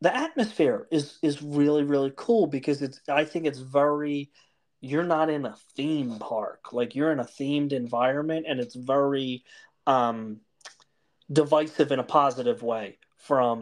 [0.00, 3.00] the atmosphere is is really really cool because it's.
[3.08, 4.30] I think it's very.
[4.80, 6.72] You're not in a theme park.
[6.72, 9.44] Like you're in a themed environment, and it's very
[9.86, 10.40] um,
[11.32, 13.60] divisive in a positive way from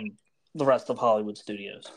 [0.55, 1.91] the rest of Hollywood studios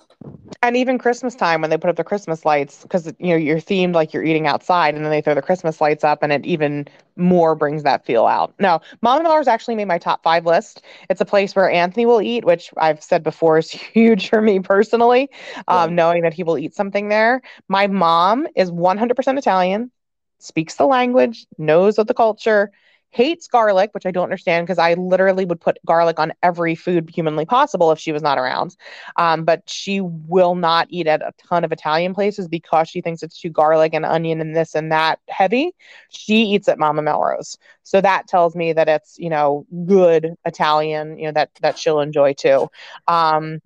[0.61, 3.57] and even Christmas time when they put up the Christmas lights, because you know you're
[3.57, 6.45] themed like you're eating outside, and then they throw the Christmas lights up, and it
[6.45, 8.53] even more brings that feel out.
[8.59, 10.83] No, Mama Melrose actually made my top five list.
[11.09, 14.59] It's a place where Anthony will eat, which I've said before is huge for me
[14.59, 15.29] personally,
[15.67, 17.41] um, knowing that he will eat something there.
[17.67, 19.91] My mom is 100% Italian,
[20.39, 22.71] speaks the language, knows of the culture,
[23.11, 27.09] hates garlic, which I don't understand because I literally would put garlic on every food
[27.09, 28.75] humanly possible if she was not around.
[29.15, 33.23] Um, but she will not eat at a ton of Italian places because she thinks
[33.23, 35.73] it's too garlic and onion and this and that heavy.
[36.09, 37.57] She eats at Mama Melrose.
[37.83, 42.01] So that tells me that it's, you know, good Italian, you know, that that she'll
[42.01, 42.67] enjoy too.
[43.07, 43.61] Um,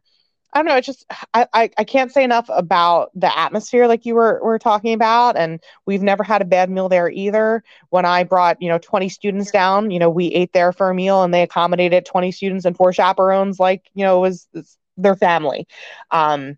[0.54, 0.76] I don't know.
[0.76, 4.60] It's just I, I, I can't say enough about the atmosphere like you were were
[4.60, 7.64] talking about, and we've never had a bad meal there either.
[7.90, 10.96] When I brought you know 20 students down, you know we ate there for a
[10.96, 14.58] meal, and they accommodated 20 students and four chaperones like you know it was, it
[14.60, 15.68] was their family.
[16.12, 16.58] Um,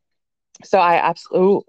[0.64, 1.66] so I absolutely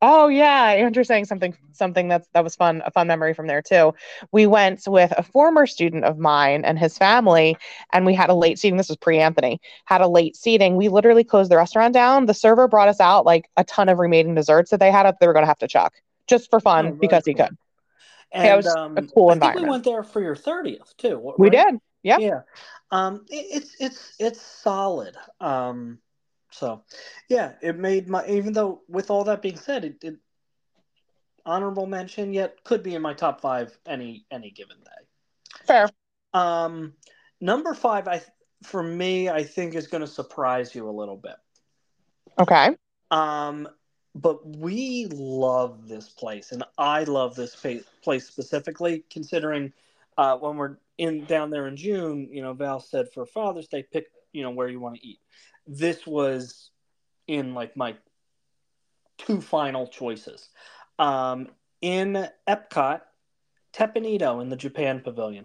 [0.00, 3.60] Oh yeah, Andrew saying something something that's that was fun, a fun memory from there
[3.60, 3.94] too.
[4.30, 7.56] We went with a former student of mine and his family,
[7.92, 8.76] and we had a late seating.
[8.76, 9.60] This was pre-Anthony.
[9.86, 10.76] Had a late seating.
[10.76, 12.26] We literally closed the restaurant down.
[12.26, 15.18] The server brought us out like a ton of remaining desserts that they had up.
[15.18, 15.94] They were going to have to chuck
[16.28, 17.32] just for fun oh, because cool.
[17.32, 17.56] he could.
[18.30, 19.66] And yeah, it was um, a cool I environment.
[19.66, 21.16] we went there for your thirtieth too.
[21.16, 21.38] Right?
[21.38, 21.74] We did.
[22.04, 22.18] Yeah.
[22.18, 22.40] Yeah.
[22.92, 25.16] Um, it, it's it's it's solid.
[25.40, 25.98] Um,
[26.58, 26.82] so,
[27.28, 30.16] yeah, it made my even though with all that being said, it, it
[31.46, 35.06] honorable mention yet could be in my top five any any given day.
[35.64, 35.88] Fair.
[36.34, 36.94] Um,
[37.40, 38.22] number five, I
[38.64, 41.36] for me, I think is going to surprise you a little bit.
[42.40, 42.70] Okay.
[43.12, 43.68] Um,
[44.16, 49.72] but we love this place, and I love this place specifically, considering
[50.16, 52.28] uh, when we're in down there in June.
[52.32, 55.20] You know, Val said for Father's Day, pick you know where you want to eat
[55.68, 56.70] this was
[57.26, 57.94] in like my
[59.18, 60.48] two final choices.
[60.98, 61.48] Um,
[61.80, 63.02] in Epcot,
[63.72, 65.44] Teppan Edo in the Japan Pavilion.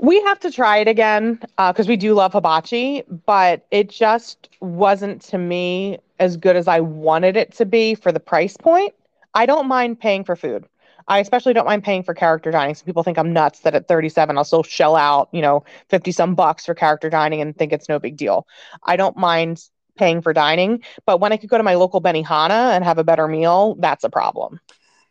[0.00, 4.48] We have to try it again because uh, we do love hibachi, but it just
[4.60, 8.94] wasn't to me as good as I wanted it to be for the price point.
[9.34, 10.66] I don't mind paying for food.
[11.08, 12.74] I especially don't mind paying for character dining.
[12.74, 16.12] Some people think I'm nuts that at 37 I'll still shell out, you know, 50
[16.12, 18.46] some bucks for character dining and think it's no big deal.
[18.84, 19.62] I don't mind
[19.96, 23.04] paying for dining, but when I could go to my local Benihana and have a
[23.04, 24.60] better meal, that's a problem.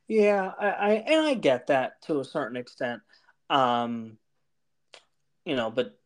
[0.08, 3.02] Yeah, I, I and I get that to a certain extent.
[3.50, 4.18] Um,
[5.46, 5.98] you know, but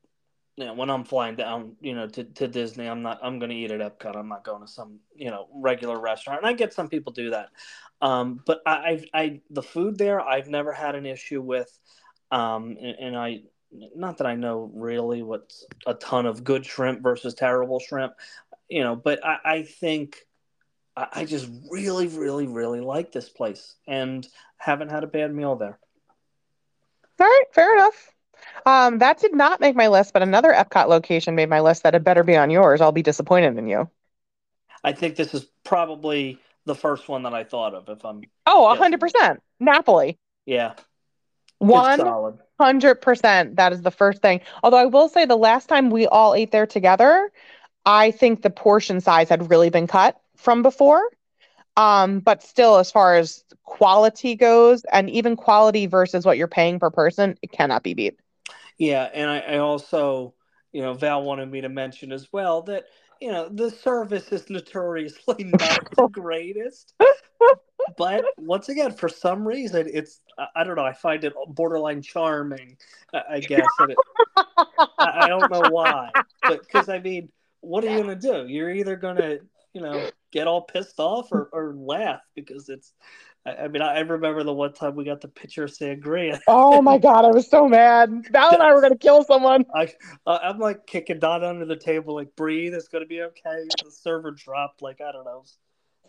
[0.57, 3.71] know, when I'm flying down, you know, to, to Disney, I'm not I'm gonna eat
[3.71, 4.15] at Epcot.
[4.15, 6.39] I'm not going to some, you know, regular restaurant.
[6.41, 7.49] And I get some people do that.
[8.01, 8.71] Um, but I,
[9.13, 11.71] I, I, the food there, I've never had an issue with.
[12.31, 13.41] Um, and, and, I,
[13.95, 18.13] not that I know really what's a ton of good shrimp versus terrible shrimp,
[18.69, 20.17] you know, but I, I think
[20.95, 25.55] I, I just really, really, really like this place and haven't had a bad meal
[25.55, 25.79] there.
[27.19, 28.11] All right, fair enough.
[28.65, 31.93] Um, that did not make my list, but another Epcot location made my list that
[31.93, 32.82] had better be on yours.
[32.82, 33.89] I'll be disappointed in you.
[34.84, 37.89] I think this is probably the first one that I thought of.
[37.89, 40.17] If I'm oh, hundred percent Napoli.
[40.45, 40.73] Yeah,
[41.60, 43.56] one hundred percent.
[43.58, 44.41] That is the first thing.
[44.63, 47.32] Although I will say, the last time we all ate there together,
[47.86, 51.01] I think the portion size had really been cut from before.
[51.77, 56.80] Um, but still, as far as quality goes, and even quality versus what you're paying
[56.80, 58.19] per person, it cannot be beat.
[58.77, 60.34] Yeah, and I, I also,
[60.71, 62.86] you know, Val wanted me to mention as well that
[63.21, 66.95] you know, the service is notoriously not the greatest.
[67.97, 70.19] but once again, for some reason, it's
[70.55, 70.84] I don't know.
[70.84, 72.77] I find it borderline charming.
[73.13, 73.98] I guess it,
[74.98, 76.10] I don't know why,
[76.48, 77.29] but because I mean,
[77.62, 78.48] what are you gonna do?
[78.48, 79.37] You're either gonna
[79.73, 82.93] you know get all pissed off or, or laugh because it's
[83.46, 86.39] I, mean, I remember the one time we got the pitcher of sangria.
[86.48, 88.27] Oh my god, I was so mad.
[88.31, 89.65] Val and I were gonna kill someone.
[89.73, 89.92] I,
[90.27, 92.73] I'm like kicking Don under the table, like breathe.
[92.73, 93.63] It's gonna be okay.
[93.83, 95.44] The server dropped like I don't know,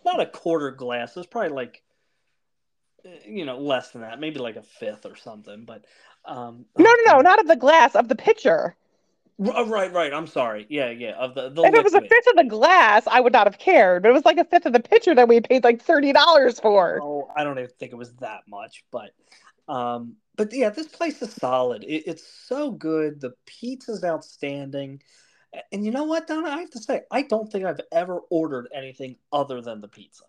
[0.05, 1.17] not a quarter glass.
[1.17, 1.83] It's probably like
[3.27, 5.65] you know, less than that, maybe like a fifth or something.
[5.65, 5.85] But
[6.25, 8.77] um, no, no, no, not of the glass, of the pitcher.
[9.41, 10.13] Oh, right, right.
[10.13, 10.67] I'm sorry.
[10.69, 11.13] Yeah, yeah.
[11.13, 13.59] Of the the If it was a fifth of the glass, I would not have
[13.59, 14.03] cared.
[14.03, 16.61] But it was like a fifth of the pitcher that we paid like thirty dollars
[16.61, 17.01] for.
[17.03, 19.11] Oh, I don't even think it was that much, but
[19.69, 21.85] um, but yeah, this place is solid.
[21.85, 23.21] It, it's so good.
[23.21, 25.03] The pizza's outstanding.
[25.71, 26.49] And you know what, Donna?
[26.49, 30.25] I have to say, I don't think I've ever ordered anything other than the pizza.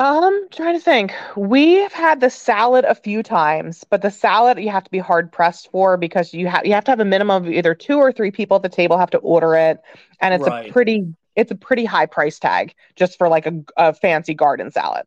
[0.00, 1.12] Um, trying to think.
[1.36, 4.98] We have had the salad a few times, but the salad you have to be
[4.98, 7.98] hard pressed for because you have you have to have a minimum of either two
[7.98, 9.78] or three people at the table have to order it,
[10.20, 10.66] and it's Right.
[10.66, 14.72] a pretty it's a pretty high price tag just for like a, a fancy garden
[14.72, 15.06] salad.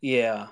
[0.00, 0.48] Yeah.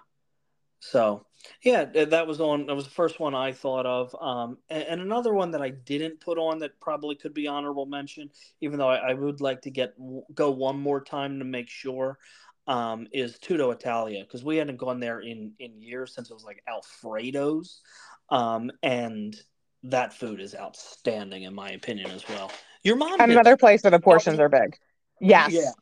[0.81, 1.27] So,
[1.63, 2.67] yeah, that was on.
[2.67, 4.17] That was the first one I thought of.
[4.21, 7.87] Um, and, and another one that I didn't put on that probably could be honorable
[7.87, 8.31] mention,
[8.63, 9.95] even though I, I would like to get
[10.35, 12.19] go one more time to make sure,
[12.67, 16.45] um, is Tutto Italia because we hadn't gone there in in years since it was
[16.45, 17.81] like Alfredo's,
[18.29, 19.37] um, and
[19.85, 22.51] that food is outstanding in my opinion as well.
[22.85, 24.77] Your mom And another place where the portions are big.
[25.21, 25.53] Yes.
[25.53, 25.73] Yeah,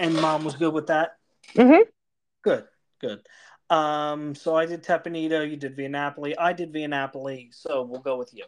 [0.00, 1.16] and mom was good with that.
[1.54, 1.82] Mm-hmm.
[2.42, 2.64] Good,
[3.00, 3.26] good.
[3.68, 7.82] Um, so I did Teppan Edo, you did Via Napoli, I did Via Napoli, so
[7.82, 8.44] we'll go with you.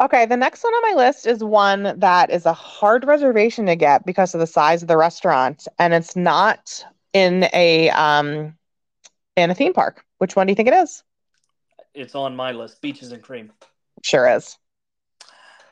[0.00, 3.76] Okay, the next one on my list is one that is a hard reservation to
[3.76, 8.56] get because of the size of the restaurant, and it's not in a um
[9.36, 10.04] in a theme park.
[10.18, 11.04] Which one do you think it is?
[11.94, 13.52] It's on my list, Beaches and Cream.
[14.02, 14.56] Sure is.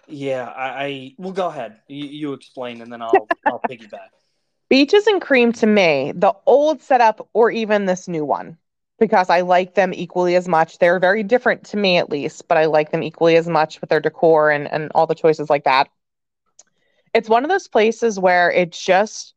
[0.06, 1.80] Yeah, I, I well go ahead.
[1.88, 4.10] You, you explain and then I'll I'll piggyback.
[4.68, 8.56] Beaches and cream to me, the old setup or even this new one,
[9.00, 10.78] because I like them equally as much.
[10.78, 13.90] They're very different to me, at least, but I like them equally as much with
[13.90, 15.88] their decor and, and all the choices like that.
[17.12, 19.34] It's one of those places where it's just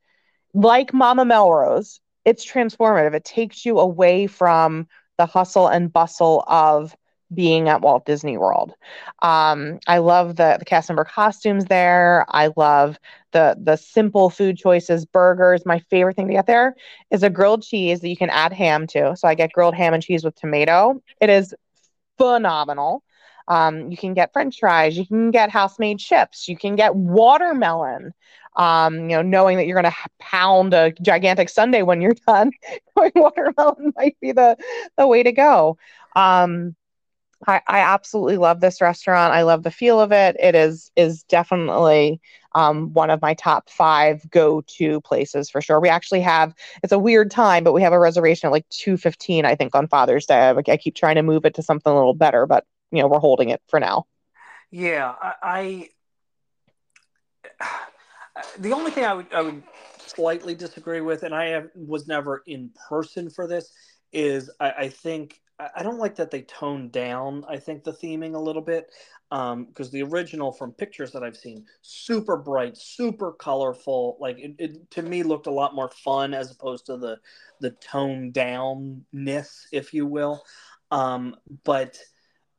[0.53, 3.13] like Mama Melrose, it's transformative.
[3.15, 4.87] It takes you away from
[5.17, 6.95] the hustle and bustle of
[7.33, 8.73] being at Walt Disney World.
[9.21, 12.25] Um, I love the the cast member costumes there.
[12.29, 12.99] I love
[13.33, 15.65] the the simple food choices, burgers.
[15.65, 16.75] My favorite thing to get there
[17.11, 19.15] is a grilled cheese that you can add ham to.
[19.17, 21.01] So I get grilled ham and cheese with tomato.
[21.19, 21.53] It is
[22.17, 23.03] phenomenal.
[23.47, 24.97] Um, you can get French fries.
[24.97, 26.47] You can get house-made chips.
[26.47, 28.13] You can get watermelon.
[28.55, 32.51] Um, you know, knowing that you're going to pound a gigantic sundae when you're done,
[32.95, 34.57] going watermelon might be the
[34.97, 35.77] the way to go.
[36.15, 36.75] Um,
[37.47, 39.33] I, I absolutely love this restaurant.
[39.33, 40.37] I love the feel of it.
[40.39, 42.21] It is is definitely
[42.55, 45.79] um, one of my top five go-to places for sure.
[45.79, 48.97] We actually have it's a weird time, but we have a reservation at like two
[48.97, 50.49] fifteen, I think, on Father's Day.
[50.49, 53.07] I, I keep trying to move it to something a little better, but you know
[53.07, 54.05] we're holding it for now.
[54.71, 55.89] Yeah, I,
[57.59, 57.69] I
[58.57, 59.63] the only thing I would I would
[60.05, 63.71] slightly disagree with, and I have, was never in person for this,
[64.11, 67.45] is I, I think I don't like that they toned down.
[67.47, 68.91] I think the theming a little bit
[69.29, 74.17] because the original from pictures that I've seen, super bright, super colorful.
[74.19, 77.19] Like it, it to me looked a lot more fun as opposed to the
[77.59, 80.43] the toned downness, if you will.
[80.91, 81.97] Um, but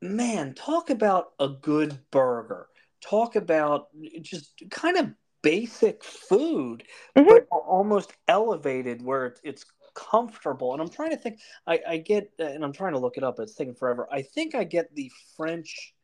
[0.01, 2.69] man, talk about a good burger.
[3.01, 3.89] Talk about
[4.23, 5.11] just kind of
[5.43, 6.85] basic food,
[7.17, 7.27] Mhm.
[7.29, 9.65] but almost elevated where it's
[9.95, 10.73] comfortable.
[10.73, 11.41] And I'm trying to think.
[11.67, 13.39] I, I get, and I'm trying to look it up.
[13.41, 14.07] It's taking forever.
[14.11, 15.95] I think I get the French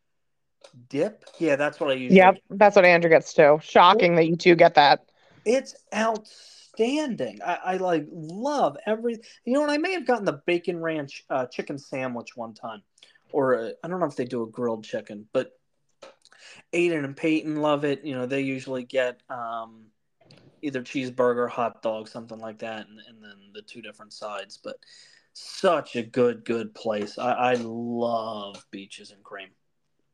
[0.88, 1.24] dip.
[1.38, 2.12] Yeah, that's what I use.
[2.12, 3.59] Yeah, that's what Andrew gets too.
[3.62, 5.05] Shocking that you two get that.
[5.45, 7.41] It's outstanding.
[7.45, 9.18] I, I like love every.
[9.45, 12.82] You know, and I may have gotten the bacon ranch uh, chicken sandwich one time,
[13.32, 15.53] or uh, I don't know if they do a grilled chicken, but
[16.72, 18.05] Aiden and Peyton love it.
[18.05, 19.86] You know, they usually get um,
[20.62, 24.58] either cheeseburger, hot dog, something like that, and, and then the two different sides.
[24.62, 24.76] But
[25.32, 27.18] such a good, good place.
[27.18, 29.48] I, I love beaches and cream.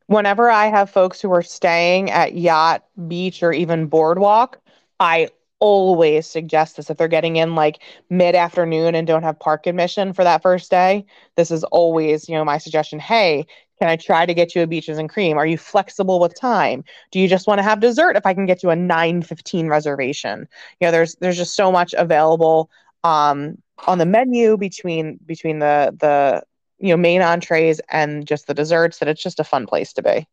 [0.06, 4.60] Whenever I have folks who are staying at Yacht Beach or even Boardwalk,
[5.00, 9.66] I always suggest this if they're getting in like mid afternoon and don't have park
[9.66, 11.06] admission for that first day.
[11.34, 12.98] This is always, you know, my suggestion.
[12.98, 13.46] Hey,
[13.78, 15.36] can I try to get you a beaches and cream?
[15.36, 16.84] Are you flexible with time?
[17.10, 20.48] Do you just want to have dessert if I can get you a 9:15 reservation?
[20.80, 22.70] You know, there's there's just so much available
[23.04, 26.42] um on the menu between between the the
[26.78, 30.02] you know main entrees and just the desserts that it's just a fun place to
[30.02, 30.26] be.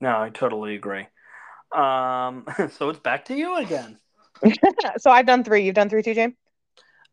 [0.00, 1.06] No, I totally agree.
[1.74, 3.98] Um, so it's back to you again.
[4.98, 5.64] so I've done three.
[5.64, 6.34] You've done three too, James?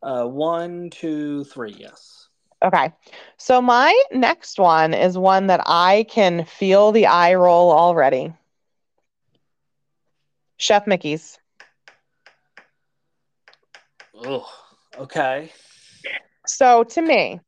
[0.01, 1.75] Uh, one, two, three.
[1.77, 2.18] Yes.
[2.63, 2.91] Okay.
[3.37, 8.33] So my next one is one that I can feel the eye roll already.
[10.57, 11.39] Chef Mickey's.
[14.13, 14.45] Oh,
[14.97, 15.51] okay.
[16.45, 17.39] So to me,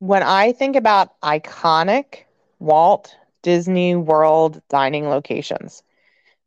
[0.00, 2.24] when I think about iconic
[2.58, 5.82] Walt Disney World dining locations,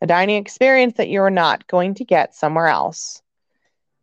[0.02, 3.22] a dining experience that you're not going to get somewhere else.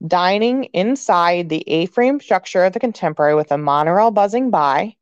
[0.07, 4.94] Dining inside the A frame structure of the contemporary with a monorail buzzing by,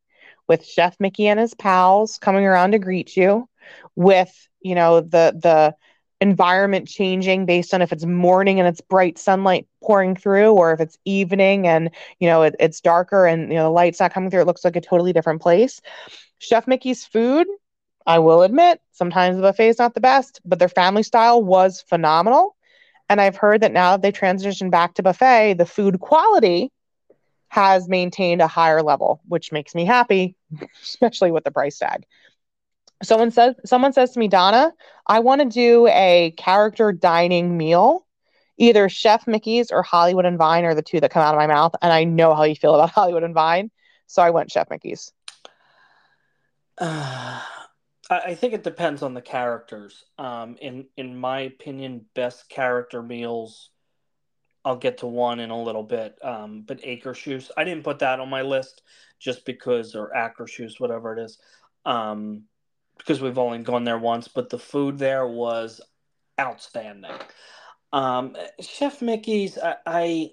[0.49, 3.49] with Chef Mickey and his pals coming around to greet you,
[3.95, 5.77] with, you know, the, the,
[6.21, 10.81] environment changing based on if it's morning and it's bright sunlight pouring through or if
[10.81, 14.31] it's evening and you know it, it's darker and you know the light's not coming
[14.31, 15.81] through it looks like a totally different place.
[16.39, 17.47] Chef mickey's food
[18.07, 21.83] i will admit sometimes the buffet is not the best but their family style was
[21.83, 22.56] phenomenal
[23.09, 26.71] and i've heard that now that they transitioned back to buffet the food quality
[27.49, 30.35] has maintained a higher level which makes me happy
[30.83, 32.05] especially with the price tag.
[33.03, 34.73] Someone says someone says to me donna
[35.07, 38.07] i want to do a character dining meal
[38.57, 41.47] either chef mickey's or hollywood and vine are the two that come out of my
[41.47, 43.71] mouth and i know how you feel about hollywood and vine.
[44.07, 45.13] So i went chef mickey's.
[46.79, 47.43] uh,
[48.11, 50.05] i think it depends on the characters.
[50.19, 53.71] Um, in in my opinion best character meals
[54.67, 56.19] i'll get to one in a little bit.
[56.23, 56.81] Um, but
[57.15, 58.83] Shoes, i didn't put that on my list
[59.19, 61.39] just because or Akershus whatever it is.
[61.87, 62.43] Um,
[62.99, 65.81] because we've only gone there once, but the food there was
[66.41, 67.13] outstanding.
[67.93, 70.31] Um, Chef Mickey's, I, I,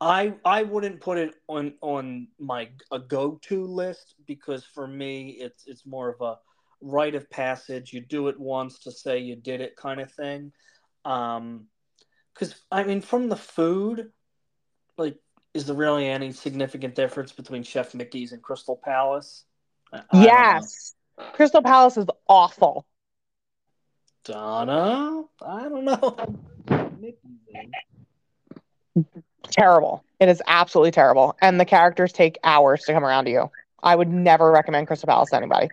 [0.00, 5.30] I, I wouldn't put it on on my a go to list because for me
[5.40, 6.38] it's it's more of a
[6.80, 7.92] rite of passage.
[7.92, 10.52] You do it once to say you did it kind of thing.
[11.04, 11.66] Um,
[12.32, 14.10] because I mean, from the food,
[14.98, 15.16] like,
[15.54, 19.44] is there really any significant difference between Chef Mickey's and Crystal Palace?
[19.92, 20.94] I, yes.
[21.32, 22.86] Crystal Palace is awful.
[24.24, 26.16] Donna, I don't know.
[29.50, 30.04] Terrible.
[30.20, 33.50] It is absolutely terrible, and the characters take hours to come around to you.
[33.82, 35.68] I would never recommend Crystal Palace to anybody.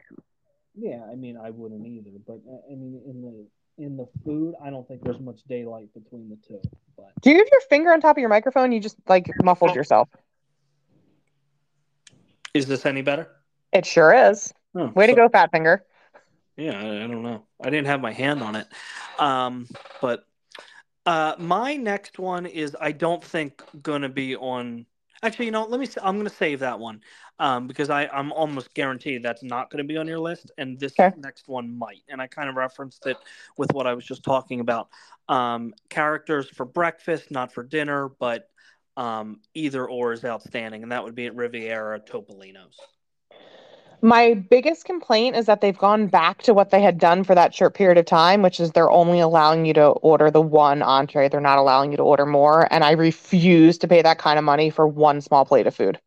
[0.76, 2.12] Yeah, I mean, I wouldn't either.
[2.26, 5.94] But uh, I mean, in the in the food, I don't think there's much daylight
[5.94, 6.62] between the two.
[6.98, 8.72] But do you have your finger on top of your microphone?
[8.72, 10.10] You just like muffled yourself.
[12.54, 13.30] Is this any better?
[13.72, 14.54] It sure is.
[14.76, 15.84] Oh, Way so, to go, Fat Finger.
[16.58, 17.44] Yeah, I, I, don't know.
[17.64, 18.68] I didn't have my hand on it.
[19.20, 19.68] Um,
[20.02, 20.26] but
[21.06, 24.86] uh, my next one is I don't think going to be on.
[25.24, 25.88] Actually, you know, let me.
[26.02, 27.02] I'm going to save that one
[27.40, 30.80] um, because I I'm almost guaranteed that's not going to be on your list, and
[30.80, 31.16] this okay.
[31.18, 32.04] next one might.
[32.10, 33.18] And I kind of referenced it
[33.58, 34.90] with what I was just talking about.
[35.28, 38.50] Um, characters for breakfast, not for dinner, but
[38.98, 42.78] um, either or is outstanding, and that would be at Riviera Topolino's.
[44.02, 47.54] My biggest complaint is that they've gone back to what they had done for that
[47.54, 51.30] short period of time, which is they're only allowing you to order the one entree.
[51.30, 52.68] They're not allowing you to order more.
[52.74, 56.00] And I refuse to pay that kind of money for one small plate of food.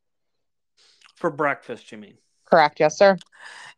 [1.14, 2.18] For breakfast, you mean?
[2.44, 2.80] Correct.
[2.80, 3.16] Yes, sir.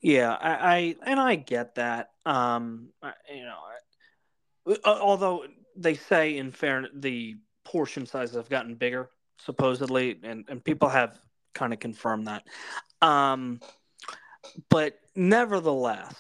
[0.01, 2.11] Yeah, I, I and I get that.
[2.25, 2.89] Um,
[3.33, 5.45] you know, although
[5.77, 11.19] they say in fairness the portion sizes have gotten bigger supposedly, and and people have
[11.55, 12.47] kind of confirmed that.
[13.03, 13.61] Um,
[14.68, 16.14] but nevertheless,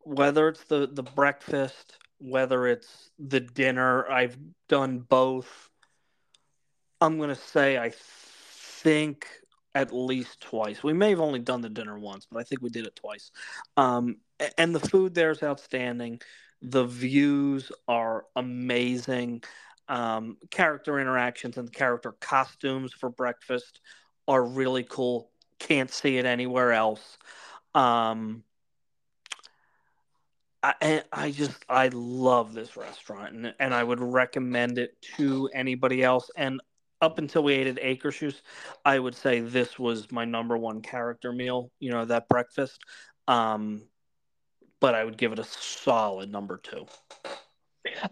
[0.00, 4.36] whether it's the the breakfast, whether it's the dinner, I've
[4.68, 5.68] done both.
[7.00, 9.26] I'm gonna say I think
[9.74, 10.82] at least twice.
[10.82, 13.30] We may have only done the dinner once, but I think we did it twice.
[13.76, 14.16] Um,
[14.58, 16.20] and the food there is outstanding.
[16.62, 19.44] The views are amazing.
[19.88, 23.80] Um, character interactions and character costumes for breakfast
[24.28, 25.30] are really cool.
[25.60, 27.18] Can't see it anywhere else.
[27.74, 28.42] Um,
[30.62, 36.02] I, I just I love this restaurant and, and I would recommend it to anybody
[36.02, 36.30] else.
[36.36, 36.60] And
[37.00, 38.42] up until we ate at Akershus,
[38.84, 41.70] I would say this was my number one character meal.
[41.78, 42.80] You know that breakfast.
[43.26, 43.82] Um,
[44.80, 46.86] but I would give it a solid number two.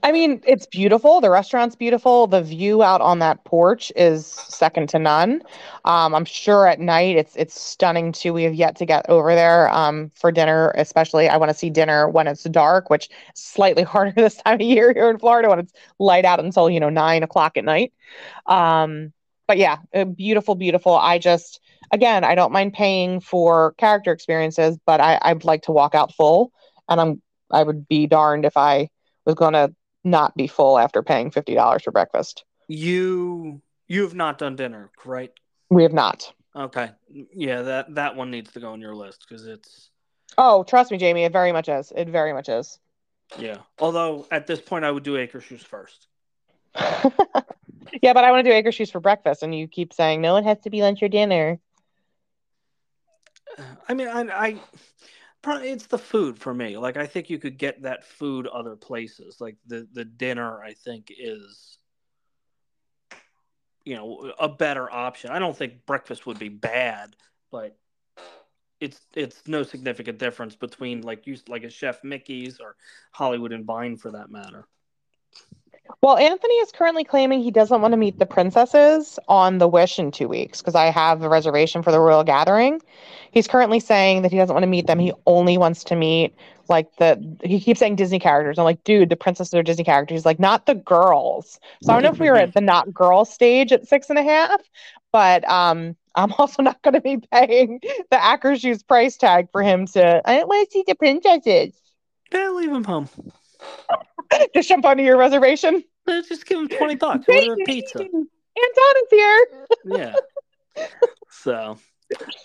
[0.03, 1.21] I mean, it's beautiful.
[1.21, 2.27] The restaurant's beautiful.
[2.27, 5.43] The view out on that porch is second to none.
[5.85, 8.33] Um, I'm sure at night it's it's stunning too.
[8.33, 11.29] We have yet to get over there um, for dinner, especially.
[11.29, 14.61] I want to see dinner when it's dark, which is slightly harder this time of
[14.63, 17.93] year here in Florida when it's light out until you know nine o'clock at night.
[18.47, 19.13] Um,
[19.47, 19.79] but yeah,
[20.17, 20.97] beautiful, beautiful.
[20.97, 21.61] I just
[21.93, 26.15] again, I don't mind paying for character experiences, but I, I'd like to walk out
[26.15, 26.53] full,
[26.89, 28.89] and I'm I would be darned if I
[29.29, 29.75] was going to
[30.05, 32.45] not be full after paying $50 for breakfast.
[32.67, 35.33] You you have not done dinner, right?
[35.71, 36.33] We have not.
[36.57, 36.91] Okay.
[37.09, 39.91] Yeah, that that one needs to go on your list because it's
[40.37, 41.93] Oh, trust me, Jamie, it very much is.
[41.95, 42.79] It very much is.
[43.39, 43.59] Yeah.
[43.79, 46.09] Although at this point I would do Akershus first.
[48.03, 50.45] Yeah, but I want to do Akershus for breakfast, and you keep saying no, it
[50.45, 51.59] has to be lunch or dinner.
[53.89, 54.61] I mean, I, I
[55.47, 56.77] it's the food for me.
[56.77, 59.41] Like I think you could get that food other places.
[59.41, 61.79] Like the the dinner, I think is
[63.85, 65.31] you know a better option.
[65.31, 67.17] I don't think breakfast would be bad,
[67.51, 67.77] but
[68.81, 72.77] it's it's no significant difference between like you like a Chef Mickey's or
[73.13, 74.67] Hollywood and Vine for that matter.
[76.01, 79.99] Well, Anthony is currently claiming he doesn't want to meet the princesses on the Wish
[79.99, 82.81] in two weeks because I have a reservation for the Royal Gathering.
[83.33, 85.01] He's currently saying that he doesn't want to meet them.
[85.01, 86.35] He only wants to meet
[86.69, 88.59] like the he keeps saying Disney characters.
[88.59, 90.17] I'm like, dude, the princesses are Disney characters.
[90.17, 91.59] He's like, not the girls.
[91.83, 94.19] So I don't know if we were at the not girl stage at six and
[94.19, 94.61] a half,
[95.11, 97.81] but um I'm also not going to be paying
[98.11, 100.23] the Akershus price tag for him to.
[100.25, 101.75] I don't want to see the princesses.
[102.33, 103.09] Yeah, leave him home.
[104.55, 105.83] just jump onto your reservation.
[106.07, 107.27] Let's Just give them twenty bucks.
[107.29, 107.99] Order a pizza.
[107.99, 109.47] Anton is here.
[109.85, 110.15] yeah.
[111.31, 111.79] So,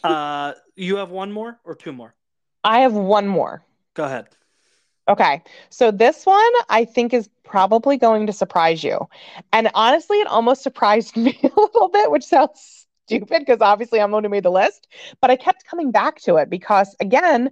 [0.04, 2.14] uh, you have one more or two more?
[2.64, 3.64] I have one more.
[3.94, 4.28] Go ahead.
[5.08, 5.44] Okay.
[5.70, 9.08] So this one I think is probably going to surprise you.
[9.52, 14.12] And honestly, it almost surprised me a little bit, which sounds stupid because obviously I'm
[14.12, 14.88] the one who made the list.
[15.22, 17.52] But I kept coming back to it because, again,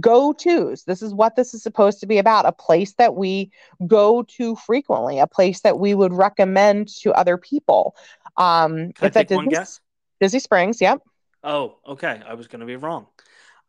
[0.00, 0.84] go tos.
[0.84, 3.50] This is what this is supposed to be about a place that we
[3.86, 7.96] go to frequently, a place that we would recommend to other people.
[8.36, 9.80] Um, Can it's I at take one guess?
[10.20, 10.80] Disney Springs.
[10.80, 11.02] Yep.
[11.44, 12.20] Oh, okay.
[12.26, 13.06] I was going to be wrong.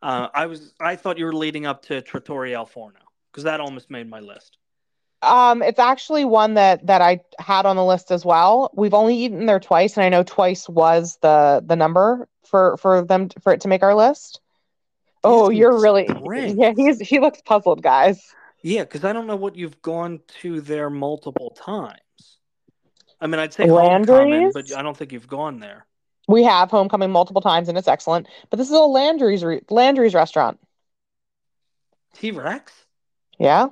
[0.02, 0.72] Uh, I was.
[0.80, 3.00] I thought you were leading up to Trattoria Al Forno
[3.30, 4.56] because that almost made my list.
[5.22, 8.70] Um, it's actually one that that I had on the list as well.
[8.74, 13.02] We've only eaten there twice, and I know twice was the the number for for
[13.02, 14.40] them for it to make our list.
[15.22, 16.08] Oh, you're really
[16.56, 16.72] yeah.
[16.76, 18.34] He's he looks puzzled, guys.
[18.62, 21.98] Yeah, because I don't know what you've gone to there multiple times.
[23.20, 24.52] I mean, I'd say Landry's?
[24.54, 25.86] but I don't think you've gone there.
[26.28, 28.28] We have homecoming multiple times, and it's excellent.
[28.50, 30.58] But this is a Landry's re- Landry's restaurant.
[32.14, 32.72] T Rex.
[33.38, 33.68] Yeah,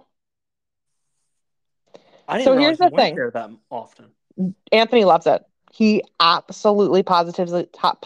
[2.27, 3.15] I didn't So here's the thing.
[3.15, 4.07] there that often.
[4.71, 5.45] Anthony loves it.
[5.73, 8.05] He absolutely positively top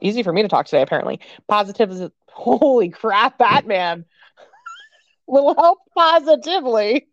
[0.00, 0.82] easy for me to talk today.
[0.82, 2.10] Apparently, positively.
[2.32, 4.04] Holy crap, Batman!
[5.28, 7.08] Little help positively.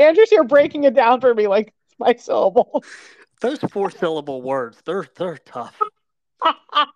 [0.00, 2.82] Andrew's here breaking it down for me like it's my syllable.
[3.40, 5.80] Those four syllable words, they're they're tough.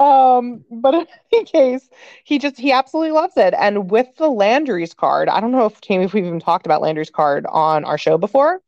[0.00, 1.88] um, but in any case,
[2.24, 3.54] he just he absolutely loves it.
[3.56, 6.82] And with the Landry's card, I don't know if Tammy, if we've even talked about
[6.82, 8.60] Landry's card on our show before.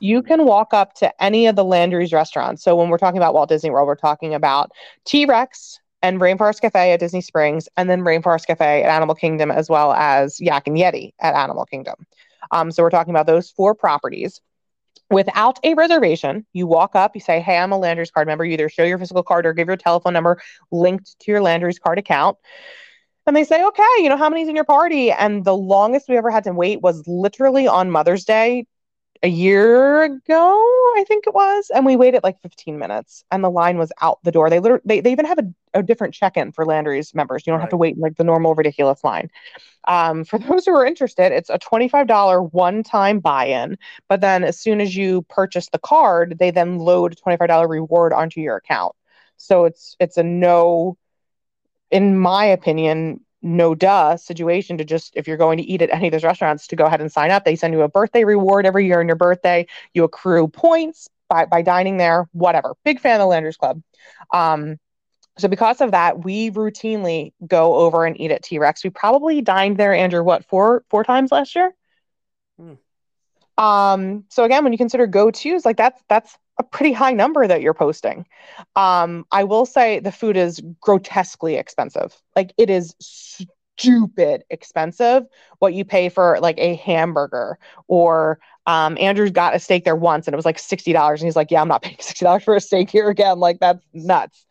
[0.00, 2.62] You can walk up to any of the Landry's restaurants.
[2.62, 4.70] So when we're talking about Walt Disney World, we're talking about
[5.04, 9.50] T Rex and Rainforest Cafe at Disney Springs, and then Rainforest Cafe at Animal Kingdom,
[9.50, 12.06] as well as Yak and Yeti at Animal Kingdom.
[12.50, 14.40] Um, so we're talking about those four properties
[15.10, 18.44] without a reservation, you walk up, you say, Hey, I'm a Landry's card member.
[18.44, 20.40] You either show your physical card or give your telephone number
[20.70, 22.36] linked to your Landry's card account.
[23.26, 25.10] And they say, Okay, you know, how many's in your party?
[25.10, 28.66] And the longest we ever had to wait was literally on Mother's Day
[29.22, 30.54] a year ago,
[30.96, 31.70] I think it was.
[31.74, 34.50] And we waited like 15 minutes and the line was out the door.
[34.50, 37.46] They literally, they, they even have a, a different check in for Landry's members.
[37.46, 39.30] You don't have to wait in like the normal ridiculous line.
[39.86, 43.76] Um, for those who are interested, it's a $25 one time buy in.
[44.08, 48.12] But then as soon as you purchase the card, they then load a $25 reward
[48.12, 48.94] onto your account.
[49.36, 50.96] So it's it's a no,
[51.90, 56.08] in my opinion, no duh situation to just if you're going to eat at any
[56.08, 57.44] of those restaurants to go ahead and sign up.
[57.44, 59.66] They send you a birthday reward every year on your birthday.
[59.94, 62.74] You accrue points by, by dining there, whatever.
[62.84, 63.82] Big fan of the Landry's Club.
[64.32, 64.78] Um,
[65.36, 68.82] so because of that, we routinely go over and eat at T Rex.
[68.82, 71.72] We probably dined there, Andrew, what, four four times last year?
[73.58, 77.60] Um, so again, when you consider go-tos, like that's that's a pretty high number that
[77.60, 78.26] you're posting.
[78.76, 82.16] Um, I will say the food is grotesquely expensive.
[82.34, 85.24] Like it is stupid expensive
[85.60, 90.26] what you pay for like a hamburger or um, Andrew got a steak there once
[90.26, 92.60] and it was like $60 and he's like, yeah, I'm not paying $60 for a
[92.60, 93.38] steak here again.
[93.38, 94.44] Like that's nuts.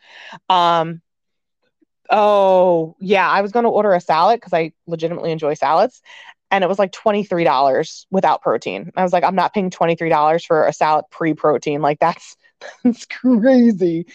[0.50, 1.02] Um,
[2.10, 6.02] oh yeah, I was going to order a salad because I legitimately enjoy salads
[6.52, 8.92] and it was like $23 without protein.
[8.96, 11.82] I was like, I'm not paying $23 for a salad pre-protein.
[11.82, 12.38] Like that's
[12.84, 14.08] that's crazy.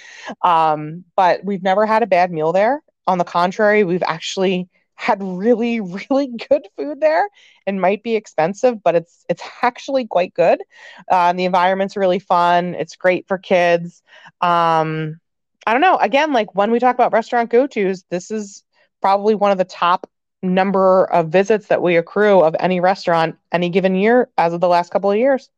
[0.43, 2.83] Um, but we've never had a bad meal there.
[3.07, 5.81] On the contrary, we've actually had really,
[6.11, 7.29] really good food there.
[7.67, 10.61] It might be expensive, but it's it's actually quite good.
[11.11, 12.75] Um, the environment's really fun.
[12.75, 14.03] It's great for kids.
[14.41, 15.21] Um,
[15.67, 15.97] I don't know.
[15.97, 18.65] Again, like when we talk about restaurant go-tos, this is
[19.01, 20.09] probably one of the top
[20.43, 24.69] number of visits that we accrue of any restaurant any given year as of the
[24.69, 25.51] last couple of years.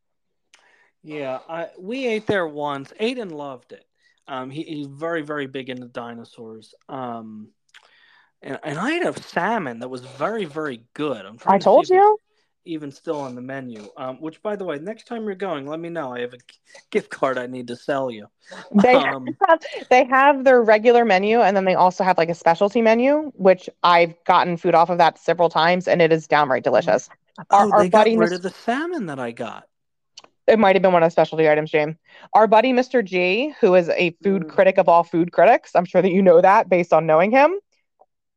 [1.02, 2.92] Yeah, I, we ate there once.
[3.00, 3.84] Aiden loved it.
[4.26, 6.74] Um, he, he's very, very big into dinosaurs.
[6.88, 7.48] Um,
[8.40, 11.24] and, and I had a salmon that was very, very good.
[11.26, 12.18] I'm trying I to told you.
[12.64, 13.88] Even still on the menu.
[13.96, 16.12] Um, which, by the way, next time you're going, let me know.
[16.12, 16.38] I have a
[16.90, 18.26] gift card I need to sell you.
[18.72, 19.60] They Um, have,
[19.90, 23.68] they have their regular menu and then they also have like a specialty menu, which
[23.82, 27.10] I've gotten food off of that several times and it is downright delicious.
[27.50, 29.68] Our, oh, our they got buddy, rid Mis- of the salmon that I got.
[30.46, 31.96] it might have been one of the specialty items, James.
[32.34, 33.02] Our buddy, Mr.
[33.02, 34.48] G, who is a food Mm.
[34.48, 37.52] critic of all food critics, I'm sure that you know that based on knowing him,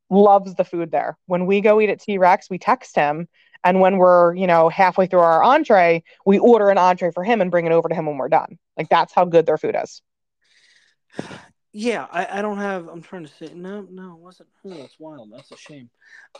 [0.09, 1.17] loves the food there.
[1.25, 3.27] When we go eat at T Rex, we text him.
[3.67, 7.41] And when we're, you know, halfway through our entree, we order an entree for him
[7.41, 8.57] and bring it over to him when we're done.
[8.77, 10.01] Like that's how good their food is.
[11.73, 12.87] Yeah, I, I don't have.
[12.87, 13.53] I'm trying to say.
[13.53, 14.49] No, no, it wasn't.
[14.65, 15.31] Oh, that's wild.
[15.35, 15.89] That's a shame.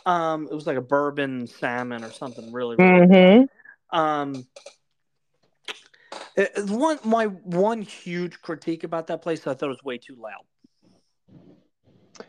[0.06, 3.96] Um, it was like a bourbon salmon or something really, really Mm-hmm.
[3.98, 4.46] Um,
[6.34, 10.16] it- one my one huge critique about that place, I thought it was way too
[10.18, 10.44] loud.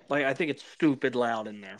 [0.10, 1.78] Like I think it's stupid loud in there.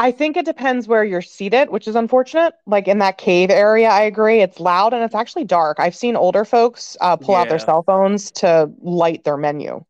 [0.00, 2.54] I think it depends where you're seated, which is unfortunate.
[2.66, 4.40] Like in that cave area, I agree.
[4.40, 5.80] It's loud and it's actually dark.
[5.80, 9.84] I've seen older folks uh, pull out their cell phones to light their menu.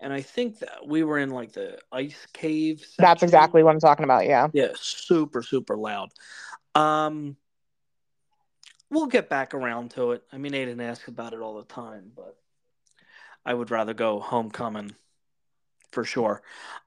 [0.00, 2.86] And I think that we were in like the ice cave.
[2.98, 4.26] That's exactly what I'm talking about.
[4.26, 4.46] Yeah.
[4.52, 6.10] Yeah, super super loud.
[6.76, 7.36] Um,
[8.90, 10.22] we'll get back around to it.
[10.32, 12.36] I mean, Aiden asks about it all the time, but
[13.44, 14.94] I would rather go homecoming
[15.90, 16.42] for sure.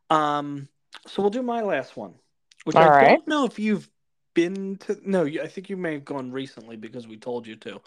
[0.09, 0.69] Um,
[1.07, 2.13] so we'll do my last one,
[2.63, 3.07] which All I right.
[3.07, 3.89] don't know if you've
[4.33, 4.97] been to.
[5.03, 7.81] No, I think you may have gone recently because we told you to.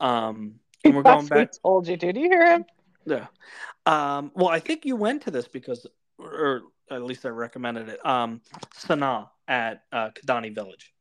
[0.00, 1.52] Um, and we're going That's what he back.
[1.62, 1.96] told you.
[1.96, 2.64] Did you hear him?
[3.06, 3.26] Yeah.
[3.86, 5.86] Um, well, I think you went to this because,
[6.18, 8.04] or at least I recommended it.
[8.04, 8.40] Um,
[8.74, 10.92] Sanaa at uh, Kidani Village.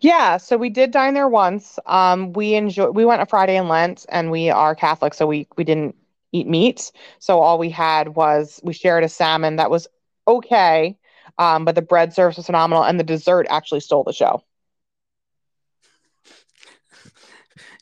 [0.00, 1.78] Yeah, so we did dine there once.
[1.86, 5.46] Um, we enjoy we went a Friday in Lent and we are Catholic, so we
[5.56, 5.94] we didn't
[6.32, 6.90] eat meat.
[7.20, 9.86] So all we had was we shared a salmon that was
[10.26, 10.96] okay.
[11.40, 14.44] Um, but the bread service was phenomenal and the dessert actually stole the show.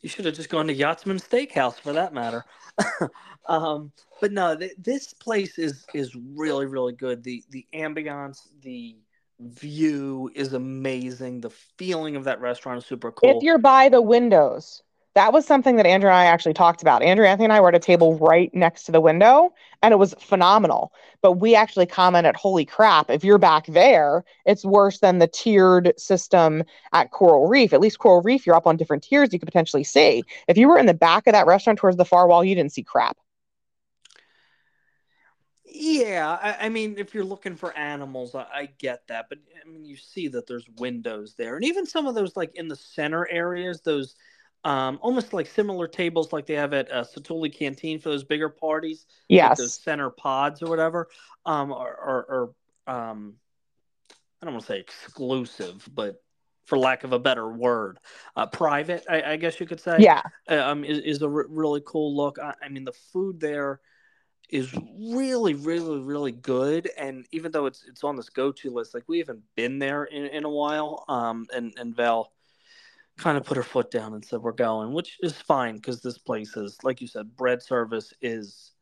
[0.01, 2.45] You should have just gone to Yachtsman Steakhouse for that matter.
[3.49, 7.25] um, but no, th- this place is is really really good.
[7.25, 8.97] The the ambiance, the
[9.41, 11.41] view is amazing.
[11.41, 13.39] The feeling of that restaurant is super cool.
[13.39, 14.83] If you're by the windows,
[15.19, 17.03] that was something that Andrew and I actually talked about.
[17.03, 19.53] Andrew Anthony and I were at a table right next to the window,
[19.83, 20.93] and it was phenomenal.
[21.23, 23.11] But we actually commented, "Holy crap!
[23.11, 26.63] If you're back there, it's worse than the tiered system
[26.93, 27.73] at Coral Reef.
[27.73, 30.23] At least Coral Reef, you're up on different tiers you could potentially see.
[30.47, 32.73] If you were in the back of that restaurant towards the far wall, you didn't
[32.73, 33.17] see crap.
[35.65, 39.69] Yeah, I, I mean, if you're looking for animals, I, I get that, but I
[39.69, 42.77] mean, you see that there's windows there, and even some of those, like in the
[42.77, 44.15] center areas, those
[44.65, 48.49] um, almost like similar tables, like they have at uh, Satu'li Canteen for those bigger
[48.49, 49.07] parties,
[49.49, 51.09] like those center pods or whatever,
[51.47, 52.53] um, are, are,
[52.87, 53.35] are um,
[54.41, 56.23] I don't want to say exclusive, but
[56.65, 57.99] for lack of a better word,
[58.37, 61.83] uh, private, I, I guess you could say yeah, um, is, is a re- really
[61.85, 62.39] cool look.
[62.39, 63.81] I, I mean, the food there
[64.49, 66.91] is really, really, really good.
[66.97, 70.05] And even though it's it's on this go to list, like we haven't been there
[70.05, 71.05] in, in a while.
[71.09, 72.33] Um, and and Val
[73.19, 76.19] kind of put her foot down and said we're going, which is fine because this
[76.19, 78.73] place is, like you said, bread service is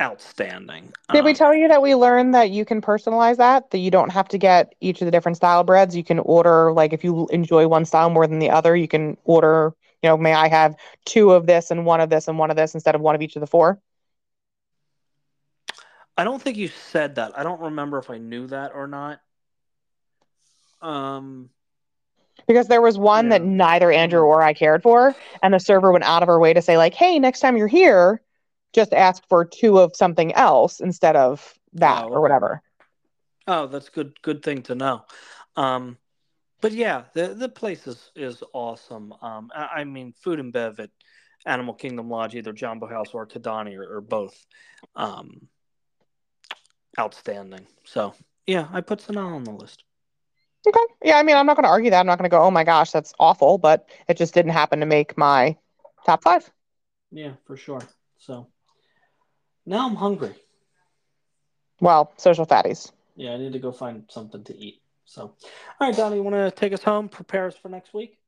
[0.00, 0.92] outstanding.
[1.12, 3.70] Did we Um, tell you that we learned that you can personalize that?
[3.70, 5.96] That you don't have to get each of the different style breads.
[5.96, 9.16] You can order, like, if you enjoy one style more than the other, you can
[9.24, 12.50] order, you know, may I have two of this and one of this and one
[12.50, 13.80] of this instead of one of each of the four?
[16.16, 17.36] I don't think you said that.
[17.38, 19.20] I don't remember if I knew that or not.
[20.82, 21.50] Um,
[22.50, 26.02] Because there was one that neither Andrew or I cared for, and the server went
[26.02, 28.20] out of her way to say, like, hey, next time you're here,
[28.72, 32.60] just ask for two of something else instead of that Oh, or whatever.
[33.46, 34.20] Oh, that's good.
[34.22, 35.04] Good thing to know.
[35.54, 35.96] Um,
[36.60, 39.14] but yeah, the the place is is awesome.
[39.22, 40.90] Um, I, I mean, food and bev at
[41.46, 44.44] Animal Kingdom Lodge, either Jambo House or Kidani, or, or both,
[44.96, 45.46] um,
[46.98, 47.68] outstanding.
[47.84, 48.12] So
[48.44, 49.84] yeah, I put Sanaa on the list.
[50.66, 50.94] Okay.
[51.04, 52.00] Yeah, I mean, I'm not going to argue that.
[52.00, 54.80] I'm not going to go, oh my gosh, that's awful, but it just didn't happen
[54.80, 55.56] to make my
[56.04, 56.50] top five.
[57.10, 57.82] Yeah, for sure.
[58.18, 58.46] So
[59.66, 60.34] now I'm hungry.
[61.80, 62.92] Well, social fatties.
[63.16, 64.82] Yeah, I need to go find something to eat.
[65.06, 65.32] So, all
[65.80, 67.08] right, Donnie, you want to take us home?
[67.08, 68.18] Prepare us for next week.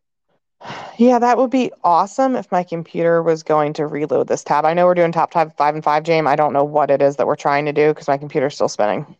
[0.98, 4.66] Yeah, that would be awesome if my computer was going to reload this tab.
[4.66, 6.28] I know we're doing top five, five and five, James.
[6.28, 8.68] I don't know what it is that we're trying to do because my computer's still
[8.68, 9.16] spinning.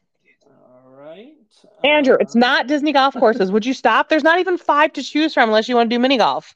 [1.85, 3.51] Andrew, it's not Disney golf courses.
[3.51, 4.09] Would you stop?
[4.09, 6.55] There's not even five to choose from unless you want to do mini golf.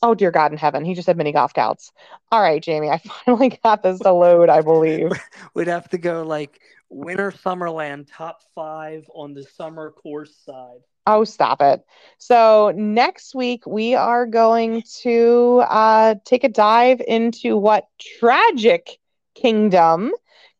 [0.00, 1.92] Oh dear God in heaven, he just said mini golf scouts.
[2.30, 4.48] All right, Jamie, I finally got this to load.
[4.48, 5.10] I believe
[5.54, 10.80] we'd have to go like Winter Summerland top five on the summer course side.
[11.06, 11.84] Oh, stop it.
[12.18, 18.98] So, next week we are going to uh, take a dive into what Tragic
[19.34, 20.12] Kingdom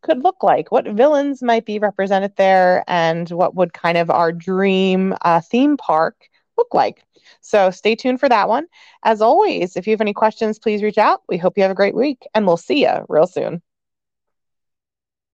[0.02, 4.32] could look like, what villains might be represented there, and what would kind of our
[4.32, 7.04] dream uh, theme park look like.
[7.40, 8.66] So, stay tuned for that one.
[9.04, 11.22] As always, if you have any questions, please reach out.
[11.28, 13.62] We hope you have a great week, and we'll see you real soon.